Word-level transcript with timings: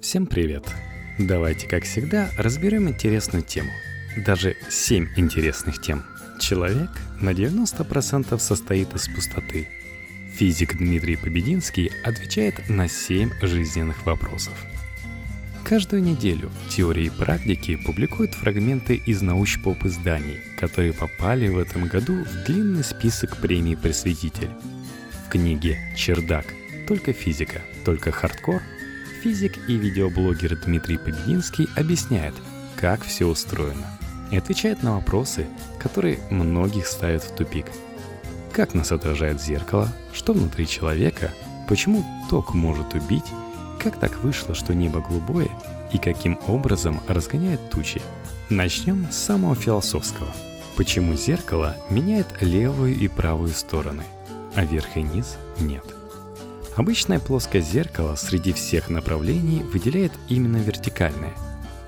Всем 0.00 0.26
привет! 0.26 0.64
Давайте, 1.18 1.68
как 1.68 1.84
всегда, 1.84 2.30
разберем 2.38 2.88
интересную 2.88 3.44
тему. 3.44 3.70
Даже 4.16 4.56
7 4.70 5.10
интересных 5.16 5.82
тем. 5.82 6.04
Человек 6.40 6.88
на 7.20 7.30
90% 7.30 8.38
состоит 8.38 8.94
из 8.94 9.08
пустоты. 9.08 9.68
Физик 10.32 10.78
Дмитрий 10.78 11.16
Побединский 11.16 11.92
отвечает 12.02 12.70
на 12.70 12.88
7 12.88 13.30
жизненных 13.42 14.06
вопросов. 14.06 14.54
Каждую 15.64 16.02
неделю 16.02 16.50
теории 16.70 17.04
и 17.04 17.10
практики 17.10 17.76
публикуют 17.76 18.32
фрагменты 18.32 18.94
из 18.94 19.20
науч-поп 19.20 19.84
изданий, 19.84 20.40
которые 20.58 20.94
попали 20.94 21.48
в 21.48 21.58
этом 21.58 21.88
году 21.88 22.24
в 22.24 22.46
длинный 22.46 22.84
список 22.84 23.36
премии 23.36 23.74
«Просветитель». 23.74 24.50
В 25.26 25.28
книге 25.28 25.78
«Чердак. 25.94 26.46
Только 26.88 27.12
физика, 27.12 27.60
только 27.84 28.10
хардкор» 28.12 28.62
физик 29.20 29.58
и 29.68 29.76
видеоблогер 29.76 30.56
Дмитрий 30.56 30.96
Побединский 30.96 31.68
объясняет, 31.76 32.34
как 32.76 33.04
все 33.04 33.26
устроено, 33.26 33.86
и 34.30 34.36
отвечает 34.36 34.82
на 34.82 34.94
вопросы, 34.94 35.46
которые 35.78 36.18
многих 36.30 36.86
ставят 36.86 37.22
в 37.22 37.34
тупик. 37.34 37.66
Как 38.52 38.74
нас 38.74 38.92
отражает 38.92 39.40
зеркало, 39.40 39.92
что 40.12 40.32
внутри 40.32 40.66
человека, 40.66 41.32
почему 41.68 42.04
ток 42.30 42.54
может 42.54 42.94
убить, 42.94 43.26
как 43.78 43.98
так 43.98 44.18
вышло, 44.22 44.54
что 44.54 44.74
небо 44.74 45.04
голубое, 45.06 45.50
и 45.92 45.98
каким 45.98 46.38
образом 46.46 47.00
разгоняет 47.06 47.70
тучи. 47.70 48.00
Начнем 48.48 49.06
с 49.10 49.16
самого 49.16 49.54
философского. 49.54 50.32
Почему 50.76 51.14
зеркало 51.14 51.76
меняет 51.90 52.26
левую 52.40 52.96
и 52.96 53.08
правую 53.08 53.50
стороны, 53.50 54.04
а 54.54 54.64
верх 54.64 54.96
и 54.96 55.02
низ 55.02 55.36
нет– 55.58 55.84
Обычное 56.76 57.18
плоское 57.18 57.62
зеркало 57.62 58.14
среди 58.14 58.52
всех 58.52 58.90
направлений 58.90 59.62
выделяет 59.62 60.12
именно 60.28 60.56
вертикальное. 60.58 61.34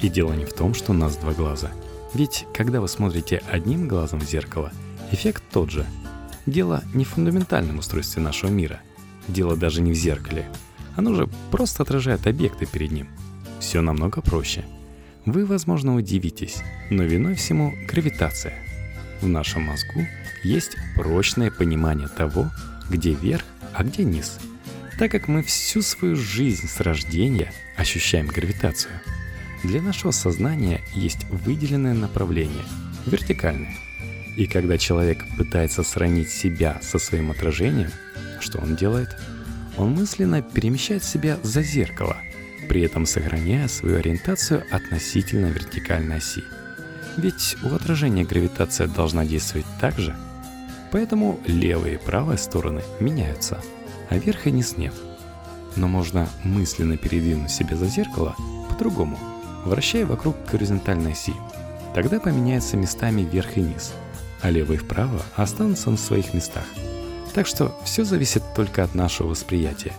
И 0.01 0.09
дело 0.09 0.33
не 0.33 0.45
в 0.45 0.53
том, 0.53 0.75
что 0.75 0.91
у 0.91 0.95
нас 0.95 1.17
два 1.17 1.33
глаза. 1.33 1.71
Ведь 2.15 2.47
когда 2.53 2.81
вы 2.81 2.89
смотрите 2.89 3.43
одним 3.49 3.87
глазом 3.87 4.21
в 4.21 4.29
зеркало, 4.29 4.73
эффект 5.13 5.45
тот 5.53 5.71
же. 5.71 5.87
Дело 6.47 6.83
не 6.95 7.05
в 7.05 7.11
фундаментальном 7.11 7.79
устройстве 7.79 8.21
нашего 8.23 8.51
мира. 8.51 8.81
Дело 9.29 9.57
даже 9.57 9.81
не 9.83 9.93
в 9.93 9.95
зеркале. 9.95 10.47
Оно 10.97 11.15
же 11.15 11.29
просто 11.53 11.85
отражает 11.85 12.27
объекты 12.27 12.67
перед 12.67 12.91
ним. 12.91 13.09
Все 13.61 13.81
намного 13.81 14.21
проще. 14.21 14.65
Вы, 15.25 15.47
возможно, 15.47 15.95
удивитесь, 15.95 16.59
но 16.91 17.05
виной 17.05 17.37
всему 17.37 17.73
гравитация. 17.87 18.55
В 19.21 19.29
нашем 19.29 19.63
мозгу 19.63 20.05
есть 20.43 20.77
прочное 20.97 21.53
понимание 21.53 22.09
того, 22.09 22.51
где 22.91 23.15
верх, 23.15 23.45
а 23.73 23.85
где 23.85 24.03
низ– 24.03 24.41
так 24.99 25.11
как 25.11 25.29
мы 25.29 25.43
всю 25.43 25.83
свою 25.83 26.17
жизнь 26.17 26.69
с 26.69 26.81
рождения 26.81 27.53
ощущаем 27.77 28.27
гравитацию. 28.27 28.93
Для 29.63 29.81
нашего 29.81 30.11
сознания 30.11 30.81
есть 30.95 31.25
выделенное 31.31 31.95
направление– 31.95 32.65
вертикальное. 33.07 33.75
И 34.37 34.47
когда 34.47 34.79
человек 34.79 35.25
пытается 35.37 35.83
сравнить 35.83 36.31
себя 36.31 36.79
со 36.83 36.99
своим 36.99 37.31
отражением, 37.31 37.91
что 38.41 38.59
он 38.59 38.77
делает? 38.77 39.17
Он 39.77 39.93
мысленно 39.93 40.43
перемещает 40.43 41.05
себя 41.05 41.39
за 41.43 41.63
зеркало, 41.63 42.17
при 42.69 42.83
этом 42.83 43.07
сохраняя 43.07 43.69
свою 43.69 43.99
ориентацию 43.99 44.65
относительно 44.71 45.47
вертикальной 45.47 46.17
оси. 46.17 46.43
Ведь 47.17 47.57
у 47.63 47.75
отражения 47.75 48.25
гравитация 48.25 48.87
должна 48.89 49.25
действовать 49.25 49.67
так 49.81 49.99
же, 49.99 50.17
поэтому 50.91 51.41
левая 51.47 51.95
и 51.95 52.05
правая 52.05 52.37
стороны 52.37 52.83
меняются– 53.01 53.61
а 54.13 54.19
верх 54.19 54.47
и 54.47 54.51
низ 54.51 54.77
нет. 54.77 54.93
Но 55.75 55.89
можно 55.89 56.29
мысленно 56.45 56.99
передвинуть 56.99 57.51
себя 57.51 57.77
за 57.77 57.87
зеркало 57.87 58.37
по-другому, 58.69 59.19
вращая 59.65 60.05
вокруг 60.05 60.37
горизонтальной 60.51 61.13
оси. 61.13 61.33
Тогда 61.95 62.21
поменяются 62.21 62.77
местами 62.77 63.23
верх 63.23 63.57
и 63.57 63.63
низ, 63.63 63.95
а 64.43 64.51
лево 64.51 64.75
и 64.75 64.77
вправо 64.77 65.23
останутся 65.35 65.91
на 65.91 65.97
своих 65.97 66.35
местах. 66.35 66.65
Так 67.33 67.47
что 67.47 67.75
все 67.85 68.05
зависит 68.05 68.43
только 68.55 68.85
от 68.85 68.95
нашего 68.95 69.29
восприятия. 69.29 69.95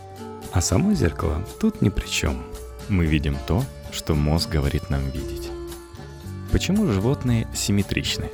А 0.51 0.61
само 0.61 0.93
зеркало 0.93 1.43
тут 1.59 1.81
ни 1.81 1.89
при 1.89 2.05
чем. 2.05 2.43
Мы 2.89 3.07
видим 3.07 3.35
то, 3.47 3.63
что 3.91 4.13
мозг 4.13 4.51
говорит 4.51 4.91
нам 4.91 5.09
видеть. 5.09 5.49
Почему 6.51 6.85
животные 6.85 7.47
симметричны? 7.55 8.29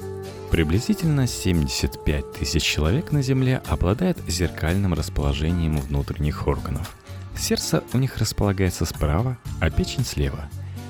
Приблизительно 0.52 1.28
75 1.28 2.34
тысяч 2.34 2.64
человек 2.64 3.12
на 3.12 3.22
Земле 3.22 3.62
обладают 3.68 4.18
зеркальным 4.28 4.96
расположением 4.96 5.78
внутренних 5.78 6.48
органов. 6.48 6.96
Сердце 7.38 7.84
у 7.94 8.00
них 8.00 8.18
располагается 8.18 8.86
справа, 8.86 9.38
а 9.62 9.70
печень 9.70 10.04
слева. 10.04 10.50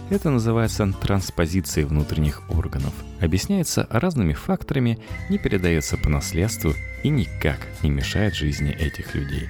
Это 0.10 0.30
называется 0.30 0.92
транспозицией 1.02 1.86
внутренних 1.86 2.50
органов. 2.50 2.94
Объясняется 3.20 3.86
разными 3.92 4.34
факторами, 4.34 4.98
не 5.30 5.38
передается 5.38 5.98
по 5.98 6.10
наследству 6.10 6.74
и 7.04 7.10
никак 7.10 7.60
не 7.84 7.90
мешает 7.90 8.36
жизни 8.36 8.72
этих 8.72 9.14
людей. 9.14 9.50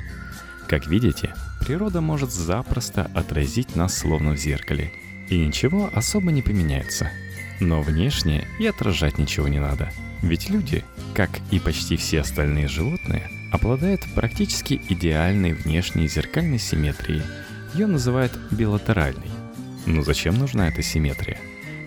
Как 0.68 0.88
видите, 0.88 1.34
природа 1.62 2.02
может 2.02 2.32
запросто 2.32 3.10
отразить 3.14 3.76
нас 3.76 3.96
словно 3.96 4.32
в 4.32 4.38
зеркале, 4.38 4.92
и 5.30 5.38
ничего 5.38 5.90
особо 5.94 6.32
не 6.32 6.42
поменяется– 6.42 7.12
но 7.60 7.82
внешне 7.82 8.48
и 8.60 8.68
отражать 8.68 9.18
ничего 9.18 9.48
не 9.48 9.60
надо. 9.60 9.92
Ведь 10.22 10.50
люди, 10.50 10.84
как 11.14 11.30
и 11.52 11.60
почти 11.60 11.98
все 11.98 12.22
остальные 12.22 12.68
животные, 12.68 13.30
обладают 13.52 14.02
практически 14.16 14.82
идеальной 14.90 15.54
внешней 15.54 16.08
зеркальной 16.08 16.60
симметрией. 16.60 17.24
Ее 17.74 17.88
называют 17.88 18.38
билатеральной. 18.52 19.30
Но 19.86 20.02
зачем 20.02 20.38
нужна 20.38 20.68
эта 20.68 20.84
симметрия? 20.84 21.40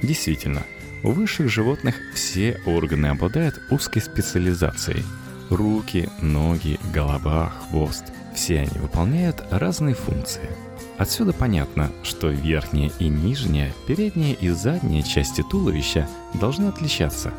Действительно, 0.02 0.62
у 1.02 1.12
высших 1.12 1.48
животных 1.48 1.96
все 2.14 2.60
органы 2.66 3.06
обладают 3.06 3.60
узкой 3.70 4.00
специализацией. 4.00 5.04
Руки, 5.50 6.08
ноги, 6.20 6.78
голова, 6.92 7.50
хвост– 7.50 8.04
все 8.34 8.60
они 8.60 8.78
выполняют 8.78 9.42
разные 9.50 9.94
функции– 9.94 10.48
Отсюда 11.02 11.32
понятно, 11.32 11.90
что 12.04 12.28
верхняя 12.28 12.92
и 13.00 13.08
нижняя, 13.08 13.74
передняя 13.88 14.34
и 14.34 14.50
задняя 14.50 15.02
части 15.02 15.42
туловища 15.42 16.08
должны 16.34 16.68
отличаться. 16.68 17.32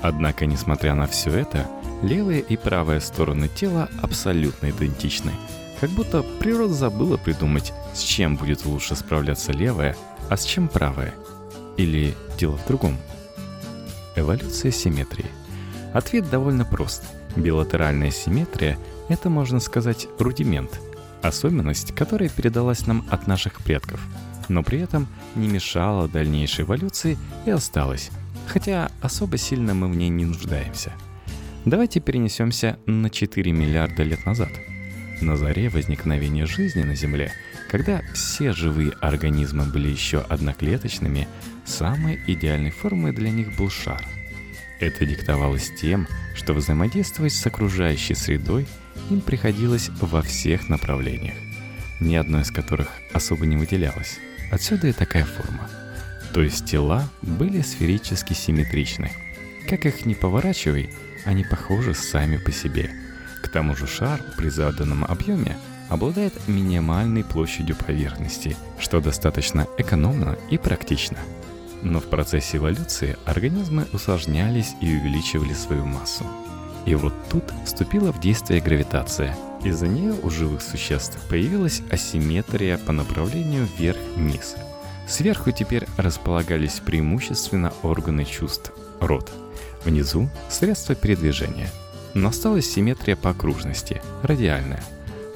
Однако, 0.00 0.46
несмотря 0.46 0.94
на 0.94 1.08
все 1.08 1.30
это, 1.30 1.66
левая 2.04 2.38
и 2.38 2.56
правая 2.56 3.00
стороны 3.00 3.48
тела 3.48 3.88
абсолютно 4.00 4.70
идентичны. 4.70 5.32
Как 5.80 5.90
будто 5.90 6.22
природа 6.22 6.72
забыла 6.72 7.16
придумать, 7.16 7.72
с 7.94 7.98
чем 7.98 8.36
будет 8.36 8.64
лучше 8.64 8.94
справляться 8.94 9.50
левая, 9.50 9.96
а 10.28 10.36
с 10.36 10.44
чем 10.44 10.68
правая. 10.68 11.12
Или 11.76 12.14
дело 12.38 12.58
в 12.58 12.66
другом. 12.68 12.96
Эволюция 14.14 14.70
симметрии. 14.70 15.26
Ответ 15.92 16.30
довольно 16.30 16.64
прост. 16.64 17.02
Билатеральная 17.34 18.12
симметрия– 18.12 18.78
это, 19.08 19.30
можно 19.30 19.58
сказать, 19.58 20.06
рудимент– 20.20 20.78
Особенность, 21.22 21.94
которая 21.94 22.28
передалась 22.28 22.86
нам 22.86 23.04
от 23.10 23.26
наших 23.26 23.62
предков, 23.62 24.00
но 24.48 24.62
при 24.62 24.80
этом 24.80 25.06
не 25.34 25.48
мешала 25.48 26.08
дальнейшей 26.08 26.64
эволюции 26.64 27.18
и 27.46 27.50
осталась, 27.50 28.10
хотя 28.46 28.90
особо 29.02 29.36
сильно 29.36 29.74
мы 29.74 29.88
в 29.88 29.96
ней 29.96 30.08
не 30.08 30.24
нуждаемся. 30.24 30.92
Давайте 31.66 32.00
перенесемся 32.00 32.78
на 32.86 33.10
4 33.10 33.52
миллиарда 33.52 34.02
лет 34.02 34.24
назад. 34.24 34.50
На 35.20 35.36
заре 35.36 35.68
возникновения 35.68 36.46
жизни 36.46 36.82
на 36.82 36.94
Земле, 36.94 37.32
когда 37.70 38.00
все 38.14 38.52
живые 38.52 38.92
организмы 39.02 39.64
были 39.64 39.88
еще 39.88 40.20
одноклеточными, 40.20 41.28
самой 41.66 42.18
идеальной 42.26 42.70
формой 42.70 43.12
для 43.12 43.30
них 43.30 43.54
был 43.56 43.68
шар. 43.68 44.02
Это 44.80 45.06
диктовалось 45.06 45.70
тем, 45.80 46.08
что 46.34 46.54
взаимодействовать 46.54 47.32
с 47.32 47.46
окружающей 47.46 48.14
средой– 48.14 48.66
им 49.10 49.20
приходилось 49.20 49.90
во 50.00 50.22
всех 50.22 50.68
направлениях, 50.68 51.34
ни 52.00 52.14
одно 52.14 52.40
из 52.40 52.50
которых 52.50 52.88
особо 53.12 53.46
не 53.46 53.56
выделялось. 53.56 54.18
Отсюда 54.50 54.88
и 54.88 54.92
такая 54.92 55.24
форма. 55.24 55.68
То 56.32 56.42
есть 56.42 56.66
тела 56.66 57.08
были 57.22 57.60
сферически 57.60 58.34
симметричны. 58.34 59.10
Как 59.68 59.86
их 59.86 60.06
ни 60.06 60.14
поворачивай, 60.14 60.90
они 61.24 61.44
похожи 61.44 61.94
сами 61.94 62.36
по 62.36 62.52
себе. 62.52 62.90
К 63.42 63.48
тому 63.48 63.74
же 63.74 63.86
шар 63.86 64.20
при 64.36 64.48
заданном 64.48 65.04
объеме 65.04 65.56
обладает 65.88 66.34
минимальной 66.46 67.24
площадью 67.24 67.76
поверхности, 67.76 68.56
что 68.78 69.00
достаточно 69.00 69.66
экономно 69.76 70.38
и 70.50 70.58
практично. 70.58 71.18
Но 71.82 72.00
в 72.00 72.04
процессе 72.04 72.58
эволюции 72.58 73.16
организмы 73.24 73.86
усложнялись 73.92 74.74
и 74.80 74.96
увеличивали 74.96 75.54
свою 75.54 75.86
массу. 75.86 76.24
И 76.86 76.94
вот 76.94 77.14
тут 77.30 77.44
вступила 77.64 78.12
в 78.12 78.20
действие 78.20 78.60
гравитация. 78.60 79.36
Из-за 79.64 79.86
нее 79.86 80.14
у 80.22 80.30
живых 80.30 80.62
существ 80.62 81.18
появилась 81.28 81.82
асимметрия 81.90 82.78
по 82.78 82.92
направлению 82.92 83.68
вверх-вниз. 83.78 84.56
Сверху 85.06 85.50
теперь 85.50 85.86
располагались 85.96 86.80
преимущественно 86.84 87.72
органы 87.82 88.24
чувств– 88.24 88.72
рот. 89.00 89.30
Внизу– 89.84 90.30
средства 90.50 90.94
передвижения. 90.94 91.70
Но 92.14 92.28
осталась 92.28 92.70
симметрия 92.70 93.16
по 93.16 93.30
окружности– 93.30 94.00
радиальная. 94.22 94.82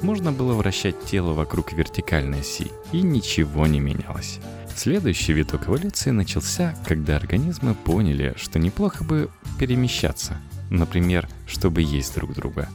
можно 0.01 0.33
было 0.33 0.53
вращать 0.55 1.03
тело 1.05 1.33
вокруг 1.33 1.73
вертикальной 1.73 2.41
оси, 2.41 2.71
и 2.93 3.01
ничего 3.01 3.67
не 3.67 3.81
менялось. 3.81 4.39
Следующий 4.77 5.33
виток 5.33 5.69
эволюции 5.69 6.11
начался, 6.11 6.75
когда 6.87 7.17
организмы 7.17 7.75
поняли, 7.75 8.35
что 8.37 8.59
неплохо 8.59 9.05
бы 9.05 9.31
перемещаться, 9.59 10.37
например, 10.69 11.29
чтобы 11.47 11.81
есть 11.83 12.15
друг 12.15 12.35
друга. 12.35 12.69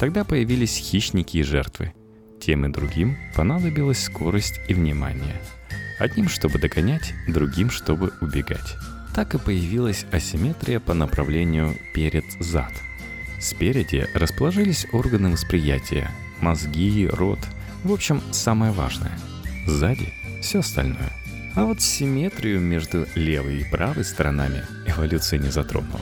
Тогда 0.00 0.24
появились 0.24 0.76
хищники 0.76 1.38
и 1.38 1.42
жертвы. 1.42 1.94
Тем 2.40 2.66
и 2.66 2.72
другим 2.72 3.16
понадобилась 3.36 4.02
скорость 4.02 4.60
и 4.68 4.74
внимание. 4.74 5.40
Одним, 5.98 6.28
чтобы 6.28 6.58
догонять, 6.58 7.14
другим, 7.28 7.70
чтобы 7.70 8.12
убегать. 8.20 8.74
Так 9.14 9.34
и 9.34 9.38
появилась 9.38 10.06
асимметрия 10.10 10.80
по 10.80 10.92
направлению 10.92 11.76
перед-зад. 11.94 12.72
Спереди 13.40 14.08
расположились 14.12 14.86
органы 14.92 15.30
восприятия, 15.30 16.10
мозги, 16.40 17.06
рот, 17.06 17.38
в 17.84 17.92
общем, 17.92 18.20
самое 18.32 18.72
важное. 18.72 19.18
Сзади 19.66 20.12
все 20.42 20.58
остальное. 20.58 21.12
А 21.56 21.64
вот 21.64 21.80
симметрию 21.80 22.60
между 22.60 23.06
левой 23.14 23.60
и 23.60 23.70
правой 23.70 24.04
сторонами 24.04 24.64
эволюция 24.86 25.38
не 25.38 25.50
затронула. 25.50 26.00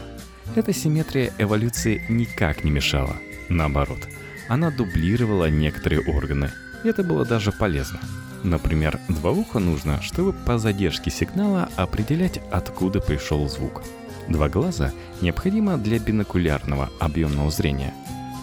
Эта 0.54 0.72
симметрия 0.72 1.32
эволюции 1.38 2.02
никак 2.08 2.64
не 2.64 2.70
мешала. 2.70 3.16
Наоборот, 3.50 4.08
она 4.48 4.70
дублировала 4.70 5.50
некоторые 5.50 6.00
органы, 6.02 6.50
и 6.84 6.88
это 6.88 7.02
было 7.02 7.26
даже 7.26 7.52
полезно. 7.52 8.00
Например, 8.42 8.98
два 9.08 9.30
уха 9.30 9.58
нужно, 9.58 10.00
чтобы 10.00 10.32
по 10.32 10.58
задержке 10.58 11.10
сигнала 11.10 11.68
определять, 11.76 12.40
откуда 12.50 13.00
пришел 13.00 13.46
звук. 13.48 13.82
Два 14.28 14.48
глаза 14.48 14.92
необходимо 15.20 15.76
для 15.76 15.98
бинокулярного 15.98 16.90
объемного 16.98 17.50
зрения. 17.50 17.92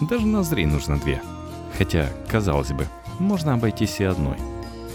Даже 0.08 0.26
ноздрей 0.26 0.66
нужно 0.66 0.98
две. 0.98 1.20
Хотя, 1.76 2.08
казалось 2.28 2.72
бы, 2.72 2.86
можно 3.18 3.54
обойтись 3.54 4.00
и 4.00 4.04
одной. 4.04 4.36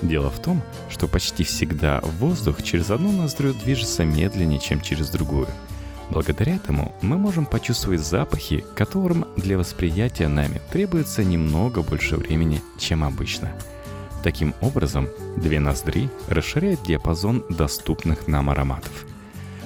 Дело 0.01 0.29
в 0.29 0.39
том, 0.39 0.61
что 0.89 1.07
почти 1.07 1.43
всегда 1.43 2.01
воздух 2.19 2.61
через 2.63 2.89
одну 2.91 3.11
ноздрю 3.11 3.53
движется 3.53 4.03
медленнее, 4.03 4.59
чем 4.59 4.81
через 4.81 5.09
другую. 5.09 5.47
Благодаря 6.09 6.55
этому 6.55 6.93
мы 7.01 7.17
можем 7.17 7.45
почувствовать 7.45 8.01
запахи, 8.01 8.63
которым 8.75 9.25
для 9.37 9.57
восприятия 9.57 10.27
нами 10.27 10.61
требуется 10.71 11.23
немного 11.23 11.81
больше 11.81 12.17
времени, 12.17 12.61
чем 12.77 13.03
обычно– 13.03 13.51
Таким 14.25 14.55
образом, 14.59 15.07
две 15.37 15.59
ноздри 15.59 16.09
расширяют 16.27 16.81
диапазон 16.81 17.45
доступных 17.47 18.27
нам 18.27 18.49
ароматов. 18.49 19.05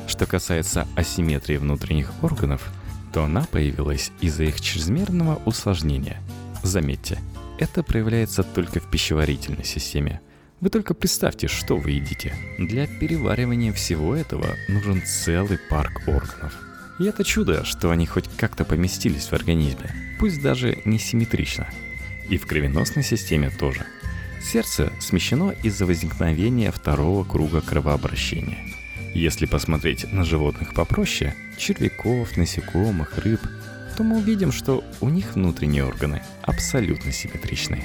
Что 0.06 0.26
касается 0.26 0.86
асимметрии 0.98 1.56
внутренних 1.56 2.12
органов, 2.22 2.70
то 3.14 3.24
она 3.24 3.48
появилась 3.50 4.12
из-за 4.20 4.44
их 4.44 4.60
чрезмерного 4.60 5.40
усложнения. 5.46 6.22
Заметьте, 6.62 7.20
это 7.60 7.84
проявляется 7.84 8.44
только 8.44 8.80
в 8.80 8.90
пищеварительной 8.90 9.64
системе. 9.64 10.22
Вы 10.62 10.70
только 10.70 10.94
представьте, 10.94 11.48
что 11.48 11.78
вы 11.78 11.92
едите. 11.92 12.34
Для 12.58 12.88
переваривания 12.88 13.72
всего 13.72 14.16
этого 14.16 14.56
нужен 14.68 15.04
целый 15.06 15.60
парк 15.70 16.02
органов. 16.08 16.54
И 17.00 17.06
это 17.06 17.24
чудо, 17.24 17.64
что 17.64 17.92
они 17.92 18.06
хоть 18.06 18.30
как-то 18.38 18.66
поместились 18.66 19.28
в 19.28 19.34
организме, 19.34 19.92
пусть 20.20 20.42
даже 20.42 20.80
не 20.86 21.00
симметрично. 21.00 21.68
И 22.30 22.38
в 22.38 22.46
кровеносной 22.46 23.04
системе 23.04 23.50
тоже– 23.50 23.86
Сердце 24.42 24.92
смещено 25.00 25.54
из-за 25.64 25.86
возникновения 25.86 26.72
второго 26.72 27.24
круга 27.24 27.62
кровообращения. 27.62 28.58
Если 29.14 29.46
посмотреть 29.46 30.12
на 30.12 30.24
животных 30.24 30.74
попроще, 30.74 31.36
червяков, 31.58 32.38
насекомых, 32.38 33.18
рыб, 33.18 33.42
то 34.00 34.04
мы 34.04 34.20
увидим, 34.20 34.54
что 34.54 34.82
у 35.02 35.10
них 35.10 35.36
внутренние 35.36 35.84
органы 35.84 36.24
абсолютно 36.44 37.12
симметричны. 37.12 37.84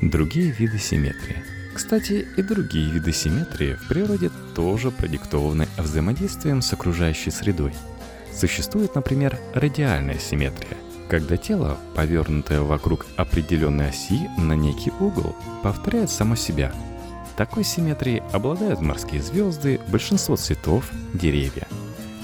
Другие 0.00 0.50
виды 0.50 0.78
симметрии. 0.78 1.44
Кстати, 1.74 2.26
и 2.38 2.40
другие 2.40 2.90
виды 2.90 3.12
симметрии 3.12 3.74
в 3.74 3.88
природе 3.88 4.30
тоже 4.54 4.90
продиктованы 4.90 5.68
взаимодействием 5.76 6.62
с 6.62 6.72
окружающей 6.72 7.30
средой. 7.30 7.74
Существует, 8.32 8.94
например, 8.94 9.38
радиальная 9.52 10.18
симметрия– 10.18 10.78
когда 11.10 11.36
тело, 11.36 11.78
повернутое 11.94 12.62
вокруг 12.62 13.04
определенной 13.16 13.90
оси 13.90 14.30
на 14.38 14.54
некий 14.54 14.92
угол, 14.98 15.36
повторяет 15.62 16.10
само 16.10 16.36
себя. 16.36 16.72
Такой 17.36 17.64
симметрией 17.64 18.22
обладают 18.32 18.80
морские 18.80 19.20
звезды, 19.20 19.78
большинство 19.88 20.36
цветов, 20.36 20.90
деревья. 21.12 21.68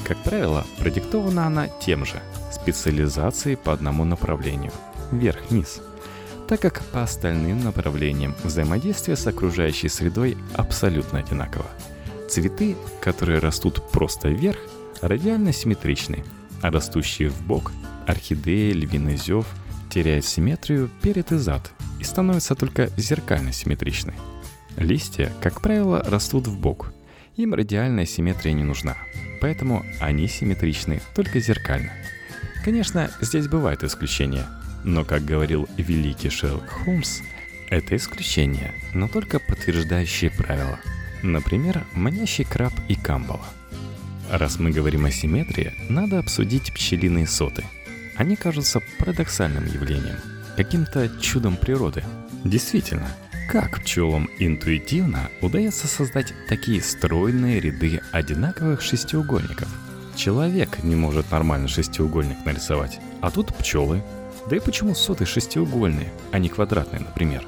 Как 0.09 0.23
правило, 0.23 0.67
продиктована 0.79 1.47
она 1.47 1.69
тем 1.69 2.07
же– 2.07 2.23
специализацией 2.55 3.57
по 3.57 3.73
одному 3.73 4.05
направлению– 4.05 4.73
вверх-вниз. 5.13 5.81
Так 6.49 6.61
как 6.61 6.85
по 6.87 7.03
остальным 7.03 7.63
направлениям 7.65 8.35
взаимодействие 8.43 9.17
с 9.17 9.27
окружающей 9.27 9.89
средой 9.89 10.37
абсолютно 10.55 11.21
одинаково. 11.21 11.67
Цветы, 12.29 12.77
которые 13.01 13.39
растут 13.39 13.91
просто 13.91 14.29
вверх, 14.29 14.59
радиально 15.01 15.53
симметричны, 15.53 16.25
а 16.63 16.71
растущие 16.71 17.29
в 17.29 17.43
бок 17.43 17.73
Орхидея, 18.07 18.75
львиный 18.75 19.17
зев 19.17 19.47
теряет 19.91 20.25
симметрию 20.25 20.91
перед 21.03 21.33
и 21.33 21.37
зад 21.37 21.71
и 22.01 22.05
становится 22.05 22.55
только 22.55 22.91
зеркально 22.97 23.53
симметричной. 23.53 24.15
Листья, 24.77 25.33
как 25.41 25.61
правило, 25.61 26.03
растут 26.03 26.47
в 26.47 26.59
бок. 26.59 26.93
Им 27.37 27.55
радиальная 27.55 28.07
симметрия 28.07 28.53
не 28.53 28.65
нужна, 28.65 28.97
поэтому 29.41 29.85
они 30.01 30.29
симметричны 30.29 31.01
только 31.15 31.41
зеркально. 31.41 31.93
Конечно, 32.65 33.11
здесь 33.21 33.47
бывают 33.47 33.85
исключения, 33.85 34.47
но, 34.83 35.05
как 35.05 35.25
говорил 35.25 35.69
великий 35.77 36.31
Шерлок 36.31 36.69
Холмс, 36.69 37.21
это 37.69 37.95
исключение, 37.97 38.73
но 38.95 39.07
только 39.07 39.39
подтверждающие 39.39 40.31
правила. 40.31 40.79
Например, 41.23 41.85
манящий 41.93 42.45
краб 42.45 42.73
и 42.89 42.95
камбала. 42.95 43.47
Раз 44.31 44.59
мы 44.59 44.71
говорим 44.71 45.05
о 45.05 45.11
симметрии, 45.11 45.75
надо 45.89 46.19
обсудить 46.19 46.73
пчелиные 46.73 47.27
соты– 47.27 47.65
они 48.17 48.37
кажутся 48.37 48.81
парадоксальным 48.99 49.67
явлением, 49.67 50.19
каким-то 50.57 51.09
чудом 51.21 51.57
природы. 51.57 52.05
Действительно, 52.45 53.09
как 53.51 53.83
пчелам 53.83 54.29
интуитивно 54.39 55.29
удается 55.41 55.89
создать 55.89 56.33
такие 56.49 56.81
стройные 56.81 57.61
ряды 57.61 58.01
одинаковых 58.13 58.83
шестиугольников? 58.83 59.69
Человек 60.15 60.83
не 60.83 60.95
может 60.97 61.31
нормально 61.31 61.69
шестиугольник 61.69 62.45
нарисовать, 62.45 63.01
а 63.21 63.31
тут 63.31 63.55
пчелы. 63.55 64.03
Да 64.49 64.57
и 64.57 64.61
почему 64.61 64.95
соты 64.95 65.27
шестиугольные, 65.27 66.13
а 66.33 66.39
не 66.39 66.49
квадратные, 66.49 67.01
например? 67.01 67.47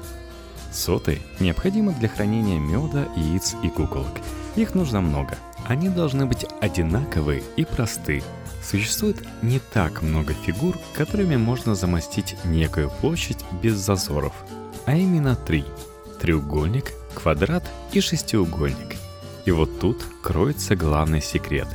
Соты 0.71 1.19
необходимы 1.39 1.93
для 1.93 2.09
хранения 2.09 2.59
меда, 2.59 3.07
яиц 3.15 3.55
и 3.63 3.69
куколок. 3.69 4.19
Их 4.55 4.75
нужно 4.75 5.01
много. 5.01 5.37
Они 5.67 5.89
должны 5.89 6.25
быть 6.25 6.45
одинаковые 6.61 7.43
и 7.55 7.65
просты, 7.65 8.23
Существует 8.69 9.17
не 9.41 9.59
так 9.59 10.01
много 10.01 10.33
фигур, 10.33 10.77
которыми 10.93 11.37
можно 11.37 11.73
замостить 11.73 12.35
некую 12.43 12.89
площадь 12.89 13.45
без 13.63 13.75
зазоров, 13.75 14.33
а 14.85 14.93
именно 14.93 15.37
три. 15.37 15.63
Треугольник, 16.19 16.91
квадрат 17.13 17.63
и 17.93 18.01
шестиугольник. 18.01 18.97
И 19.45 19.51
вот 19.51 19.79
тут 19.79 20.03
кроется 20.21 20.75
главный 20.75 21.21
секрет. 21.21 21.67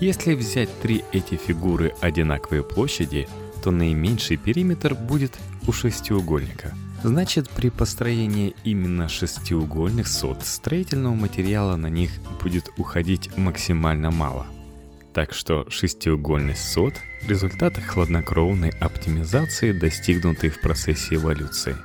Если 0.00 0.34
взять 0.34 0.68
три 0.80 1.04
эти 1.12 1.36
фигуры 1.36 1.94
одинаковой 2.00 2.62
площади, 2.62 3.28
то 3.62 3.70
наименьший 3.70 4.36
периметр 4.36 4.94
будет 4.94 5.32
у 5.66 5.72
шестиугольника. 5.72 6.74
Значит, 7.02 7.50
при 7.50 7.68
построении 7.70 8.54
именно 8.64 9.08
шестиугольных 9.08 10.08
сот 10.08 10.44
строительного 10.44 11.14
материала 11.14 11.76
на 11.76 11.88
них 11.88 12.10
будет 12.42 12.70
уходить 12.76 13.36
максимально 13.36 14.10
мало. 14.10 14.46
Так 15.12 15.32
что 15.32 15.68
шестиугольный 15.70 16.56
сот– 16.56 16.94
результат 17.28 17.78
хладнокровной 17.78 18.70
оптимизации, 18.70 19.72
достигнутой 19.72 20.50
в 20.50 20.60
процессе 20.60 21.14
эволюции. 21.14 21.76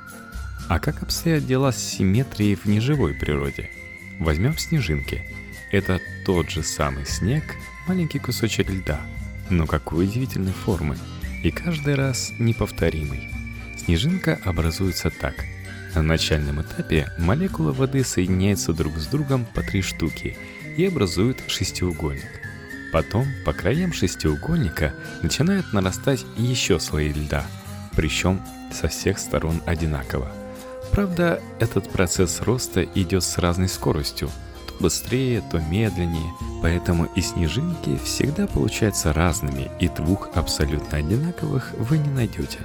А 0.68 0.78
как 0.78 1.02
обстоят 1.02 1.46
дела 1.46 1.70
с 1.70 1.76
симметрией 1.76 2.54
в 2.56 2.66
неживой 2.66 3.14
природе? 3.14 3.70
Возьмем 4.18 4.56
снежинки. 4.58 5.22
Это 5.70 6.00
тот 6.26 6.50
же 6.50 6.62
самый 6.62 7.06
снег, 7.06 7.44
маленький 7.90 8.20
кусочек 8.20 8.70
льда, 8.70 9.00
но 9.48 9.66
какой 9.66 10.04
удивительной 10.04 10.52
формы, 10.52 10.96
и 11.42 11.50
каждый 11.50 11.96
раз 11.96 12.30
неповторимый. 12.38 13.28
Снежинка 13.76 14.38
образуется 14.44 15.10
так. 15.10 15.34
На 15.96 16.02
начальном 16.02 16.62
этапе 16.62 17.08
молекулы 17.18 17.72
воды 17.72 18.04
соединяются 18.04 18.72
друг 18.72 18.96
с 18.96 19.08
другом 19.08 19.44
по 19.44 19.62
три 19.62 19.82
штуки 19.82 20.36
и 20.76 20.86
образуют 20.86 21.42
шестиугольник. 21.48 22.30
Потом 22.92 23.26
по 23.44 23.52
краям 23.52 23.92
шестиугольника 23.92 24.94
начинают 25.22 25.72
нарастать 25.72 26.24
еще 26.36 26.78
слои 26.78 27.12
льда, 27.12 27.44
причем 27.96 28.40
со 28.72 28.86
всех 28.86 29.18
сторон 29.18 29.62
одинаково. 29.66 30.30
Правда, 30.92 31.42
этот 31.58 31.90
процесс 31.90 32.40
роста 32.40 32.84
идет 32.84 33.24
с 33.24 33.36
разной 33.38 33.68
скоростью, 33.68 34.30
быстрее, 34.80 35.42
то 35.42 35.58
медленнее, 35.58 36.32
поэтому 36.62 37.06
и 37.14 37.20
снежинки 37.20 37.98
всегда 38.04 38.46
получаются 38.46 39.12
разными, 39.12 39.70
и 39.78 39.88
двух 39.88 40.30
абсолютно 40.34 40.98
одинаковых 40.98 41.72
вы 41.78 41.98
не 41.98 42.10
найдете. 42.10 42.58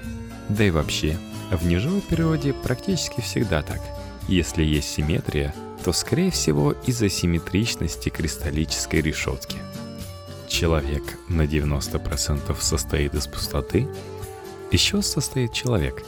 Да 0.50 0.63
и 0.63 0.72
вообще, 0.72 1.17
В 1.51 1.67
неживой 1.67 2.01
природе 2.01 2.53
практически 2.53 3.22
всегда 3.22 3.62
так. 3.62 3.79
Если 4.27 4.63
есть 4.63 4.89
симметрия, 4.89 5.53
то 5.84 5.93
скорее 5.93 6.31
всего 6.31 6.72
из-за 6.72 7.07
симметричности 7.07 8.10
кристаллической 8.10 9.01
решетки. 9.01 9.57
Человек 10.48 11.03
на 11.29 11.43
90% 11.43 12.55
состоит 12.60 13.13
из 13.13 13.27
пустоты. 13.27 13.88
Еще 14.72 15.03
состоит 15.03 15.53
человек. 15.53 16.03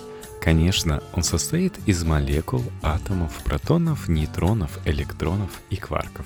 Конечно, 0.48 1.04
он 1.12 1.24
состоит 1.24 1.74
из 1.88 2.06
молекул, 2.06 2.64
атомов, 2.82 3.34
протонов, 3.44 4.08
нейтронов, 4.08 4.80
электронов 4.86 5.50
и 5.70 5.76
кварков. 5.76 6.26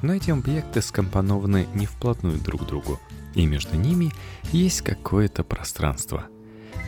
Но 0.00 0.14
эти 0.14 0.30
объекты 0.30 0.80
скомпонованы 0.80 1.68
не 1.74 1.84
вплотную 1.84 2.38
друг 2.38 2.62
к 2.62 2.66
другу, 2.66 2.98
и 3.34 3.44
между 3.44 3.76
ними 3.76 4.12
есть 4.50 4.80
какое-то 4.80 5.44
пространство. 5.44 6.24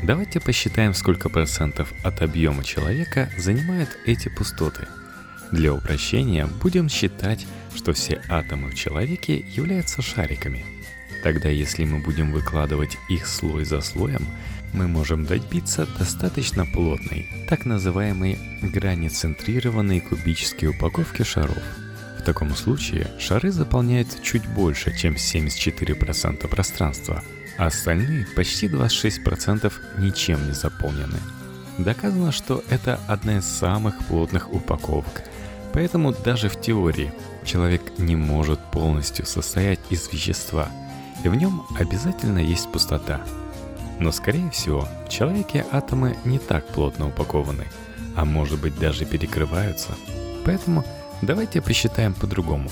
Давайте 0.02 0.40
посчитаем, 0.40 0.94
сколько 0.94 1.28
процентов 1.28 1.92
от 2.04 2.22
объема 2.22 2.64
человека 2.64 3.28
занимают 3.36 3.90
эти 4.06 4.30
пустоты. 4.30 4.88
Для 5.50 5.74
упрощения 5.74 6.46
будем 6.62 6.88
считать, 6.88 7.46
что 7.74 7.92
все 7.92 8.22
атомы 8.30 8.70
в 8.70 8.74
человеке 8.76 9.44
являются 9.54 10.00
шариками. 10.00 10.64
Тогда 11.22 11.50
если 11.50 11.84
мы 11.84 11.98
будем 11.98 12.32
выкладывать 12.32 12.96
их 13.10 13.26
слой 13.26 13.66
за 13.66 13.82
слоем, 13.82 14.26
мы 14.72 14.88
можем 14.88 15.24
добиться 15.24 15.86
достаточно 15.98 16.66
плотной, 16.66 17.28
так 17.48 17.66
называемой 17.66 18.38
границентрированной 18.62 20.00
кубической 20.00 20.68
упаковки 20.68 21.22
шаров– 21.22 21.62
в 22.22 22.24
таком 22.24 22.54
случае 22.54 23.08
шары 23.18 23.50
заполняют 23.50 24.22
чуть 24.22 24.46
больше, 24.46 24.96
чем 24.96 25.14
74% 25.14 26.46
пространства, 26.46 27.20
а 27.58 27.66
остальные 27.66 28.28
почти 28.36 28.68
26% 28.68 29.72
ничем 29.98 30.46
не 30.46 30.52
заполнены. 30.52 31.18
Доказано, 31.78 32.30
что 32.30 32.62
это 32.70 33.00
одна 33.08 33.38
из 33.38 33.44
самых 33.44 33.98
плотных 34.06 34.52
упаковок, 34.52 35.24
поэтому 35.72 36.12
даже 36.12 36.48
в 36.48 36.60
теории 36.60 37.12
человек 37.44 37.98
не 37.98 38.14
может 38.14 38.60
полностью 38.70 39.26
состоять 39.26 39.80
из 39.90 40.08
вещества, 40.12 40.68
и 41.24 41.28
в 41.28 41.34
нем 41.34 41.66
обязательно 41.76 42.38
есть 42.38 42.70
пустота. 42.70 43.20
Но 44.02 44.10
скорее 44.12 44.50
всего, 44.50 44.88
в 45.06 45.08
человеке 45.08 45.64
атомы 45.70 46.16
не 46.24 46.38
так 46.38 46.66
плотно 46.68 47.08
упакованы, 47.08 47.66
а 48.16 48.24
может 48.24 48.60
быть 48.60 48.78
даже 48.78 49.04
перекрываются. 49.04 49.92
Поэтому 50.44 50.84
Давайте 51.22 51.62
посчитаем 51.62 52.14
по-другому. 52.14 52.68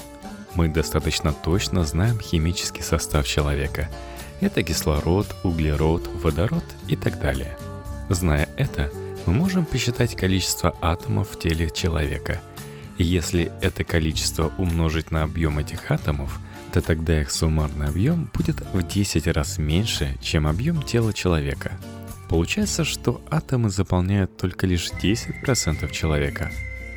Мы 0.57 0.67
достаточно 0.67 1.33
точно 1.33 1.85
знаем 1.85 2.19
химический 2.19 2.83
состав 2.83 3.25
человека. 3.25 3.89
Это 4.41 4.65
кислород, 4.65 5.29
углерод, 5.45 6.11
водород 6.21 6.65
и 6.89 6.97
так 6.97 7.21
далее. 7.21 7.57
Зная 8.09 8.49
это, 8.57 8.91
мы 9.25 9.35
можем 9.35 9.65
посчитать 9.65 10.17
количество 10.17 10.75
атомов 10.81 11.31
в 11.31 11.39
теле 11.39 11.71
человека. 11.71 12.41
И 12.99 13.05
если 13.05 13.53
это 13.61 13.85
количество 13.85 14.51
умножить 14.59 15.13
на 15.13 15.23
объем 15.23 15.61
этих 15.61 15.89
атомов, 15.93 16.41
то 16.73 16.81
тогда 16.81 17.21
их 17.21 17.31
суммарный 17.31 17.89
объем 17.89 18.31
будет 18.35 18.61
в 18.73 18.83
10 18.83 19.27
раз 19.29 19.59
меньше, 19.59 20.17
чем 20.21 20.47
объем 20.47 20.83
тела 20.83 21.13
человека. 21.13 21.73
Получается, 22.29 22.85
что 22.85 23.23
атомы 23.31 23.71
заполняют 23.71 24.37
только 24.37 24.67
лишь 24.67 24.91
10% 24.91 25.91
человека. 25.91 26.51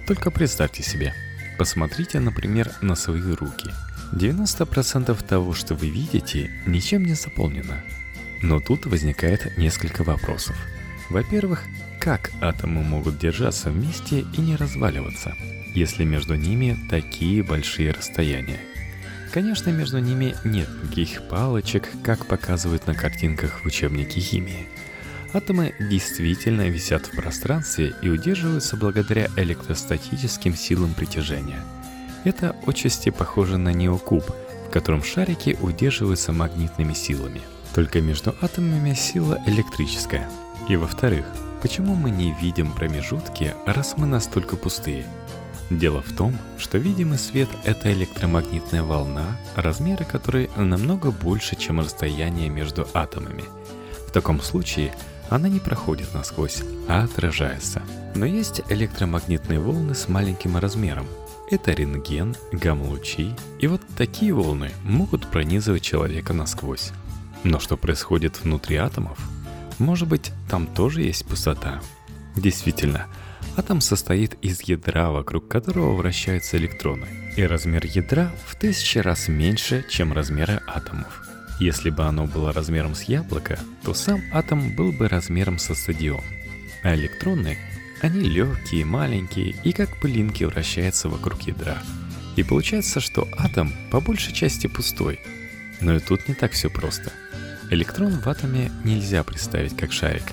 Только 0.08 0.32
представьте 0.32 0.84
себе– 0.84 1.14
Посмотрите, 1.58 2.20
например, 2.20 2.72
на 2.82 2.96
свои 2.96 3.22
руки. 3.22 3.70
90% 4.14 5.26
того, 5.26 5.54
что 5.54 5.76
вы 5.76 5.90
видите, 5.90 6.52
ничем 6.66 7.06
не 7.06 7.14
заполнено. 7.14 7.84
Но 8.42 8.60
тут 8.60 8.86
возникает 8.86 9.58
несколько 9.58 10.04
вопросов. 10.04 10.56
Во-первых, 11.10 11.64
как 12.00 12.32
атомы 12.42 12.84
могут 12.84 13.18
держаться 13.18 13.70
вместе 13.70 14.26
и 14.38 14.42
не 14.42 14.56
разваливаться, 14.56 15.36
если 15.74 16.04
между 16.04 16.36
ними 16.36 16.78
такие 16.90 17.44
большие 17.44 17.92
расстояния? 17.92 18.60
Конечно, 19.34 19.72
между 19.72 20.00
ними 20.00 20.36
нет 20.46 20.70
никаких 20.84 21.28
палочек, 21.28 21.90
как 22.04 22.28
показывают 22.28 22.88
на 22.88 22.94
картинках 22.94 23.64
в 23.64 23.66
учебнике 23.66 24.22
химии– 24.22 24.68
Атомы 25.34 25.74
действительно 25.80 26.70
висят 26.70 27.08
в 27.08 27.16
пространстве 27.16 27.96
и 28.04 28.10
удерживаются 28.10 28.78
благодаря 28.78 29.30
электростатическим 29.36 30.56
силам 30.56 30.94
притяжения. 30.94 31.60
Это 32.24 32.56
отчасти 32.68 33.10
похоже 33.10 33.58
на 33.58 33.74
неокуб, 33.74 34.24
в 34.68 34.70
котором 34.70 35.04
шарики 35.04 35.58
удерживаются 35.60 36.34
магнитными 36.34 36.94
силами. 36.94 37.42
Только 37.74 38.00
между 38.00 38.36
атомами 38.42 38.94
сила 38.94 39.42
электрическая. 39.48 40.30
И 40.70 40.76
во-вторых, 40.76 41.26
почему 41.64 41.96
мы 41.96 42.12
не 42.12 42.36
видим 42.40 42.72
промежутки, 42.72 43.56
раз 43.66 43.96
мы 43.98 44.06
настолько 44.06 44.56
пустые? 44.56 45.08
Дело 45.70 46.02
в 46.02 46.12
том, 46.14 46.38
что 46.58 46.78
видимый 46.78 47.18
свет— 47.18 47.50
это 47.64 47.92
электромагнитная 47.92 48.84
волна, 48.84 49.38
размеры 49.56 50.06
которой 50.06 50.50
намного 50.56 51.12
больше, 51.12 51.56
чем 51.56 51.80
расстояние 51.80 52.50
между 52.50 52.88
атомами. 52.94 53.44
В 54.08 54.12
таком 54.12 54.42
случае 54.42 54.94
она 55.30 55.50
не 55.50 55.60
проходит 55.60 56.14
насквозь, 56.14 56.62
а 56.88 57.04
отражается. 57.04 57.82
Но 58.14 58.26
есть 58.26 58.62
электромагнитные 58.70 59.60
волны 59.60 59.96
с 59.96 60.08
маленьким 60.08 60.58
размером. 60.58 61.08
Это 61.50 61.72
рентген, 61.72 62.36
гамма-лучи, 62.52 63.36
и 63.60 63.68
вот 63.68 63.82
такие 63.98 64.34
волны 64.34 64.72
могут 64.84 65.28
пронизывать 65.30 65.82
человека 65.82 66.34
насквозь. 66.34 66.92
Но 67.44 67.60
что 67.60 67.78
происходит 67.78 68.44
внутри 68.44 68.78
атомов? 68.78 69.18
Может 69.80 70.08
быть, 70.08 70.32
там 70.50 70.68
тоже 70.68 71.02
есть 71.02 71.26
пустота? 71.26 71.82
Действительно, 72.36 73.08
атом 73.58 73.82
состоит 73.82 74.36
из 74.42 74.62
ядра, 74.62 75.12
вокруг 75.12 75.48
которого 75.48 75.96
вращаются 75.96 76.58
электроны, 76.58 77.08
и 77.36 77.44
размер 77.44 77.86
ядра 77.86 78.32
в 78.46 78.56
тысячи 78.56 78.98
раз 78.98 79.28
меньше, 79.28 79.86
чем 79.90 80.14
размеры 80.14 80.62
атомов. 80.68 81.28
Если 81.60 81.90
бы 81.90 82.04
оно 82.04 82.26
было 82.26 82.52
размером 82.52 82.96
с 82.96 83.04
яблоко, 83.04 83.60
то 83.84 83.94
сам 83.94 84.22
атом 84.34 84.76
был 84.76 84.92
бы 84.92 85.08
размером 85.08 85.60
со 85.60 85.76
стадион. 85.76 86.24
А 86.84 86.96
электроны, 86.96 87.58
они 88.02 88.22
легкие, 88.22 88.86
маленькие 88.86 89.56
и 89.64 89.72
как 89.72 90.00
пылинки 90.02 90.44
вращаются 90.44 91.08
вокруг 91.10 91.44
ядра. 91.44 91.78
И 92.36 92.44
получается, 92.44 93.00
что 93.00 93.28
атом 93.38 93.72
по 93.92 94.02
большей 94.02 94.34
части 94.34 94.68
пустой. 94.68 95.20
Но 95.80 95.96
и 95.96 96.00
тут 96.00 96.28
не 96.28 96.34
так 96.34 96.52
все 96.52 96.70
просто. 96.70 97.12
Электрон 97.70 98.20
в 98.20 98.28
атоме 98.28 98.72
нельзя 98.84 99.24
представить 99.24 99.78
как 99.78 99.92
шарик. 99.94 100.24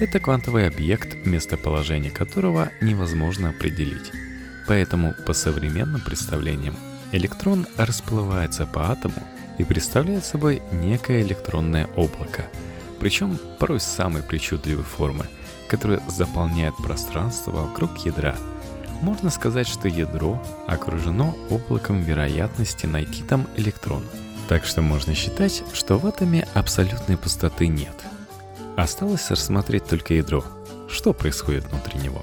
Это 0.00 0.20
квантовый 0.20 0.68
объект, 0.68 1.24
местоположение 1.24 2.10
которого 2.10 2.70
невозможно 2.80 3.50
определить. 3.50 4.12
Поэтому 4.68 5.14
по 5.26 5.32
современным 5.32 6.00
представлениям 6.00 6.76
электрон 7.12 7.66
расплывается 7.76 8.66
по 8.66 8.90
атому– 8.90 9.22
и 9.58 9.64
представляет 9.64 10.24
собой 10.24 10.62
некое 10.72 11.22
электронное 11.22 11.86
облако, 11.96 12.46
причем 13.00 13.38
порой 13.58 13.80
самой 13.80 14.22
причудливой 14.22 14.84
формы, 14.84 15.26
которое 15.68 16.00
заполняет 16.08 16.76
пространство 16.76 17.50
вокруг 17.50 17.98
ядра. 18.04 18.36
Можно 19.02 19.30
сказать, 19.30 19.68
что 19.68 19.88
ядро 19.88 20.42
окружено 20.66 21.36
облаком 21.50 22.00
вероятности 22.00 22.86
найти 22.86 23.22
там 23.22 23.46
электрон. 23.56 24.04
Так 24.48 24.64
что 24.64 24.80
можно 24.80 25.14
считать, 25.14 25.62
что 25.74 25.98
в 25.98 26.06
атоме 26.06 26.46
абсолютной 26.54 27.16
пустоты 27.16 27.66
нет. 27.66 28.05
Осталось 28.76 29.30
рассмотреть 29.30 29.86
только 29.86 30.14
ядро. 30.14 30.44
Что 30.88 31.12
происходит 31.12 31.64
внутри 31.64 32.00
него? 32.00 32.22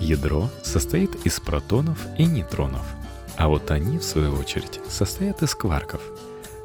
Ядро 0.00 0.50
состоит 0.62 1.26
из 1.26 1.40
протонов 1.40 1.98
и 2.18 2.26
нейтронов, 2.26 2.84
а 3.36 3.48
вот 3.48 3.70
они, 3.70 3.98
в 3.98 4.04
свою 4.04 4.34
очередь, 4.34 4.80
состоят 4.88 5.42
из 5.42 5.54
кварков– 5.54 6.00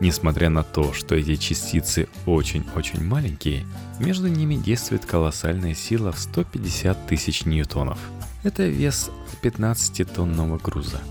Несмотря 0.02 0.50
на 0.50 0.64
то, 0.64 0.94
что 0.94 1.14
эти 1.14 1.36
частицы 1.36 2.10
очень-очень 2.26 3.04
маленькие, 3.04 3.68
между 4.00 4.30
ними 4.30 4.56
действует 4.56 5.06
колоссальная 5.06 5.76
сила 5.76 6.12
в 6.12 6.18
150 6.18 7.06
тысяч 7.06 7.46
ньютонов. 7.46 8.00
Это 8.42 8.66
вес 8.66 9.12
15-тонного 9.44 10.60
груза. 10.60 11.02